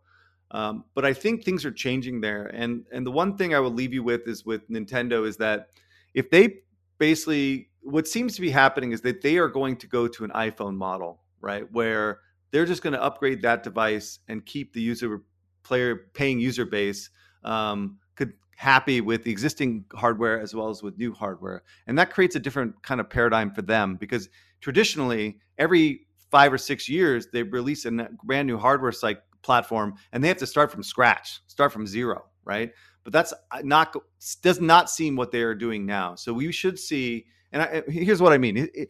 Um, 0.51 0.85
but 0.95 1.05
I 1.05 1.13
think 1.13 1.43
things 1.43 1.65
are 1.65 1.73
changing 1.73 2.21
there, 2.21 2.47
and 2.47 2.85
and 2.93 3.05
the 3.05 3.11
one 3.11 3.37
thing 3.37 3.55
I 3.55 3.61
will 3.61 3.73
leave 3.73 3.93
you 3.93 4.03
with 4.03 4.29
is 4.29 4.45
with 4.45 4.69
Nintendo 4.71 5.27
is 5.27 5.37
that 5.39 5.71
if 6.15 6.31
they 6.31 6.61
basically 6.99 7.71
what 7.83 8.09
seems 8.09 8.35
to 8.35 8.41
be 8.41 8.51
happening 8.51 8.93
is 8.93 9.01
that 9.03 9.23
they 9.23 9.39
are 9.39 9.49
going 9.49 9.77
to 9.77 9.87
go 9.87 10.09
to 10.09 10.25
an 10.25 10.31
iPhone 10.31 10.75
model, 10.75 11.21
right, 11.41 11.71
where 11.73 12.21
they're 12.51 12.67
just 12.67 12.83
going 12.83 12.93
to 12.93 13.03
upgrade 13.03 13.43
that 13.43 13.63
device 13.63 14.19
and 14.29 14.45
keep 14.45 14.73
the 14.73 14.81
user 14.81 15.23
player 15.63 16.09
paying 16.15 16.39
user 16.41 16.65
base 16.65 17.11
um, 17.45 17.99
could 18.17 18.33
happy 18.57 19.01
with 19.01 19.27
existing 19.27 19.85
hardware 19.95 20.41
as 20.41 20.55
well 20.55 20.69
as 20.69 20.83
with 20.83 20.99
new 20.99 21.13
hardware, 21.13 21.63
and 21.87 21.99
that 21.99 22.11
creates 22.11 22.37
a 22.37 22.41
different 22.41 22.83
kind 22.83 23.01
of 23.01 23.09
paradigm 23.09 23.53
for 23.53 23.63
them 23.63 23.97
because 23.97 24.29
traditionally 24.61 25.39
every 25.59 26.07
five 26.31 26.53
or 26.53 26.59
six 26.59 26.89
years 26.89 27.29
they 27.33 27.43
release 27.43 27.85
a 27.85 28.09
brand 28.25 28.47
new 28.47 28.59
hardware 28.59 28.93
site 28.93 29.19
platform 29.43 29.95
and 30.13 30.23
they 30.23 30.29
have 30.29 30.37
to 30.39 30.47
start 30.47 30.73
from 30.73 30.83
scratch, 30.83 31.41
start 31.47 31.73
from 31.73 31.87
zero, 31.87 32.25
right? 32.45 32.73
But 33.05 33.13
that's 33.13 33.33
uh, 33.53 33.63
not 33.63 33.95
does 34.43 34.61
not 34.61 34.91
seem 34.91 35.17
what 35.17 35.31
they 35.31 35.43
are 35.43 35.55
doing 35.55 35.87
now. 35.87 36.17
So 36.17 36.33
we 36.33 36.51
should 36.51 36.79
see, 36.79 37.27
and 37.53 37.63
I, 37.63 37.83
here's 37.89 38.21
what 38.21 38.33
I 38.33 38.39
mean: 38.39 38.57
it, 38.57 38.71
it, 38.75 38.89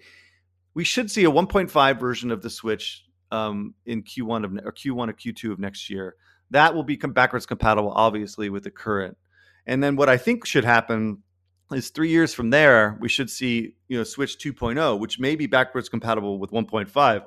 we 0.75 0.85
should 0.85 1.11
see 1.11 1.25
a 1.25 1.31
1.5 1.31 2.01
version 2.01 2.31
of 2.31 2.43
the 2.43 2.51
Switch 2.51 3.05
um, 3.31 3.75
in 3.85 4.03
Q1 4.03 4.45
of 4.45 4.53
or 4.65 4.73
Q1 4.73 5.09
or 5.09 5.13
Q2 5.13 5.53
of 5.53 5.59
next 5.59 5.91
year. 5.91 6.17
That 6.51 6.75
will 6.75 6.85
become 6.85 7.13
backwards 7.13 7.45
compatible, 7.45 7.93
obviously, 7.95 8.49
with 8.51 8.65
the 8.65 8.71
current. 8.71 9.17
And 9.67 9.83
then 9.83 9.97
what 9.97 10.09
I 10.09 10.17
think 10.17 10.47
should 10.47 10.65
happen 10.65 11.23
is 11.73 11.91
three 11.91 12.11
years 12.11 12.33
from 12.33 12.51
there, 12.51 12.97
we 13.01 13.09
should 13.09 13.29
see 13.29 13.75
you 13.89 13.99
know 13.99 14.05
Switch 14.05 14.39
2.0, 14.39 14.99
which 14.99 15.19
may 15.19 15.35
be 15.37 15.47
backwards 15.47 15.89
compatible 15.89 16.39
with 16.39 16.51
1.5, 16.51 17.25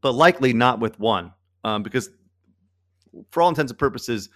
but 0.00 0.12
likely 0.12 0.52
not 0.52 0.80
with 0.80 0.98
one, 0.98 1.32
um, 1.64 1.82
because 1.82 2.10
for 3.30 3.42
all 3.42 3.48
intents 3.48 3.72
and 3.72 3.78
purposes, 3.78 4.28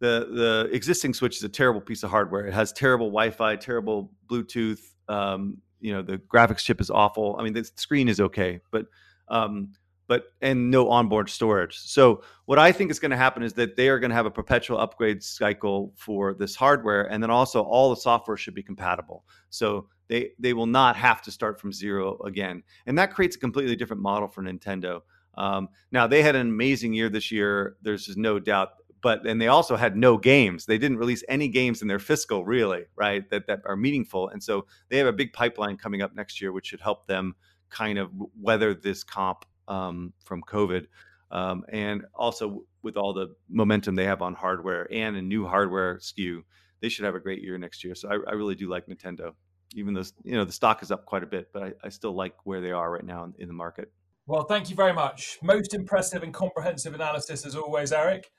the 0.00 0.28
the 0.30 0.74
existing 0.74 1.14
Switch 1.14 1.36
is 1.36 1.44
a 1.44 1.48
terrible 1.48 1.80
piece 1.80 2.02
of 2.02 2.10
hardware. 2.10 2.46
It 2.46 2.54
has 2.54 2.72
terrible 2.72 3.06
Wi-Fi, 3.06 3.56
terrible 3.56 4.12
Bluetooth. 4.26 4.80
Um, 5.08 5.58
you 5.80 5.92
know, 5.92 6.02
the 6.02 6.18
graphics 6.18 6.58
chip 6.58 6.80
is 6.80 6.90
awful. 6.90 7.36
I 7.38 7.44
mean, 7.44 7.54
the 7.54 7.64
screen 7.76 8.08
is 8.08 8.20
okay, 8.20 8.60
but 8.70 8.86
um, 9.28 9.72
but 10.08 10.24
and 10.40 10.70
no 10.70 10.88
onboard 10.88 11.28
storage. 11.28 11.78
So 11.78 12.22
what 12.46 12.58
I 12.58 12.72
think 12.72 12.90
is 12.90 12.98
going 12.98 13.10
to 13.12 13.16
happen 13.16 13.42
is 13.42 13.52
that 13.52 13.76
they 13.76 13.88
are 13.88 14.00
going 14.00 14.10
to 14.10 14.16
have 14.16 14.26
a 14.26 14.30
perpetual 14.30 14.78
upgrade 14.78 15.22
cycle 15.22 15.92
for 15.96 16.34
this 16.34 16.56
hardware, 16.56 17.04
and 17.04 17.22
then 17.22 17.30
also 17.30 17.62
all 17.62 17.90
the 17.90 18.00
software 18.00 18.36
should 18.36 18.54
be 18.54 18.62
compatible. 18.62 19.24
So 19.50 19.86
they 20.08 20.30
they 20.38 20.54
will 20.54 20.66
not 20.66 20.96
have 20.96 21.22
to 21.22 21.30
start 21.30 21.60
from 21.60 21.72
zero 21.72 22.18
again, 22.24 22.62
and 22.86 22.98
that 22.98 23.12
creates 23.12 23.36
a 23.36 23.38
completely 23.38 23.76
different 23.76 24.02
model 24.02 24.26
for 24.26 24.42
Nintendo. 24.42 25.02
Um, 25.36 25.68
now 25.92 26.06
they 26.08 26.22
had 26.22 26.34
an 26.34 26.48
amazing 26.48 26.94
year 26.94 27.08
this 27.10 27.30
year. 27.30 27.76
There's 27.82 28.06
just 28.06 28.18
no 28.18 28.40
doubt. 28.40 28.70
But 29.00 29.24
and 29.26 29.40
they 29.40 29.46
also 29.46 29.76
had 29.76 29.96
no 29.96 30.16
games. 30.18 30.66
They 30.66 30.78
didn't 30.78 30.96
release 30.96 31.22
any 31.28 31.46
games 31.46 31.82
in 31.82 31.88
their 31.88 32.00
fiscal, 32.00 32.44
really, 32.44 32.86
right? 32.96 33.28
That 33.30 33.46
that 33.46 33.60
are 33.64 33.76
meaningful. 33.76 34.30
And 34.30 34.42
so 34.42 34.66
they 34.88 34.98
have 34.98 35.06
a 35.06 35.12
big 35.12 35.32
pipeline 35.32 35.76
coming 35.76 36.02
up 36.02 36.16
next 36.16 36.40
year, 36.40 36.50
which 36.50 36.66
should 36.66 36.80
help 36.80 37.06
them 37.06 37.36
kind 37.70 37.98
of 37.98 38.10
weather 38.40 38.74
this 38.74 39.04
comp 39.04 39.44
um, 39.68 40.12
from 40.24 40.42
COVID. 40.42 40.86
Um, 41.30 41.64
and 41.68 42.04
also 42.14 42.64
with 42.82 42.96
all 42.96 43.12
the 43.12 43.34
momentum 43.48 43.94
they 43.94 44.04
have 44.04 44.22
on 44.22 44.34
hardware 44.34 44.88
and 44.90 45.16
a 45.16 45.22
new 45.22 45.46
hardware 45.46 45.98
SKU, 45.98 46.42
they 46.80 46.88
should 46.88 47.04
have 47.04 47.14
a 47.14 47.20
great 47.20 47.42
year 47.42 47.58
next 47.58 47.84
year. 47.84 47.94
So 47.94 48.08
I, 48.08 48.30
I 48.30 48.34
really 48.34 48.54
do 48.54 48.68
like 48.68 48.86
Nintendo, 48.86 49.32
even 49.74 49.94
though 49.94 50.04
you 50.24 50.36
know 50.36 50.44
the 50.44 50.52
stock 50.52 50.82
is 50.82 50.90
up 50.90 51.04
quite 51.06 51.22
a 51.22 51.26
bit, 51.26 51.48
but 51.52 51.62
I, 51.62 51.72
I 51.84 51.88
still 51.90 52.14
like 52.14 52.34
where 52.44 52.60
they 52.60 52.72
are 52.72 52.90
right 52.90 53.04
now 53.04 53.24
in, 53.24 53.34
in 53.38 53.48
the 53.48 53.54
market. 53.54 53.92
Well, 54.26 54.44
thank 54.44 54.68
you 54.68 54.76
very 54.76 54.92
much. 54.92 55.38
Most 55.42 55.74
impressive 55.74 56.22
and 56.22 56.32
comprehensive 56.34 56.94
analysis 56.94 57.46
as 57.46 57.54
always, 57.54 57.92
Eric. 57.92 58.30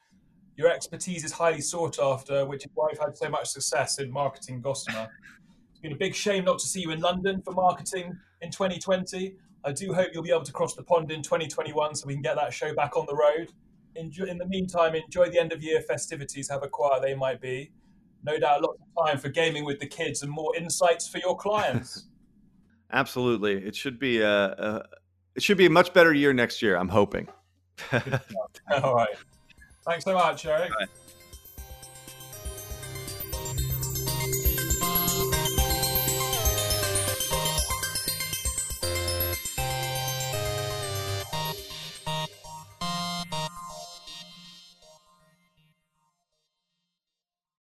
Your 0.56 0.70
expertise 0.70 1.24
is 1.24 1.32
highly 1.32 1.62
sought 1.62 2.00
after, 2.00 2.46
which 2.46 2.66
is 2.66 2.72
why 2.76 2.90
you've 2.92 3.00
had 3.00 3.18
so 3.18 3.30
much 3.30 3.48
success 3.48 3.98
in 3.98 4.12
marketing 4.12 4.62
Gossamer. 4.62 5.08
It's 5.72 5.80
been 5.80 5.94
a 5.94 5.98
big 5.98 6.14
shame 6.14 6.44
not 6.44 6.60
to 6.60 6.68
see 6.68 6.82
you 6.82 6.92
in 6.92 7.00
London 7.00 7.42
for 7.42 7.54
marketing 7.54 8.18
in 8.42 8.52
2020. 8.52 9.36
I 9.64 9.72
do 9.72 9.94
hope 9.94 10.10
you'll 10.14 10.24
be 10.24 10.32
able 10.32 10.44
to 10.44 10.54
cross 10.54 10.76
the 10.76 10.84
pond 10.84 11.12
in 11.12 11.22
2021 11.22 11.96
so 11.96 12.08
we 12.08 12.14
can 12.14 12.22
get 12.22 12.36
that 12.36 12.54
show 12.54 12.74
back 12.74 12.96
on 12.96 13.06
the 13.08 13.16
road. 13.16 13.52
Enjoy, 13.96 14.26
in 14.26 14.38
the 14.38 14.46
meantime, 14.46 14.96
enjoy 14.96 15.30
the 15.30 15.40
end 15.40 15.52
of 15.52 15.62
year 15.62 15.82
festivities, 15.82 16.50
however 16.50 16.68
quiet 16.68 17.02
they 17.02 17.16
might 17.16 17.42
be. 17.42 17.72
No 18.24 18.38
doubt 18.38 18.62
lots 18.62 18.80
of 18.82 19.06
time 19.06 19.18
for 19.18 19.30
gaming 19.30 19.66
with 19.66 19.80
the 19.80 19.88
kids 19.88 20.22
and 20.24 20.32
more 20.32 20.56
insights 20.56 21.08
for 21.08 21.18
your 21.18 21.36
clients. 21.38 22.06
Absolutely. 22.92 23.56
It 23.66 23.76
should 23.76 24.00
be 24.00 24.20
a, 24.20 24.46
a 24.48 24.84
it 25.36 25.44
should 25.44 25.58
be 25.58 25.68
a 25.68 25.70
much 25.70 25.94
better 25.94 26.14
year 26.14 26.34
next 26.34 26.62
year. 26.62 26.76
I'm 26.76 26.90
hoping. 26.90 27.28
All 28.72 28.96
right. 28.96 29.16
Thanks 29.86 30.06
so 30.06 30.14
much, 30.14 30.46
Eric. 30.46 30.72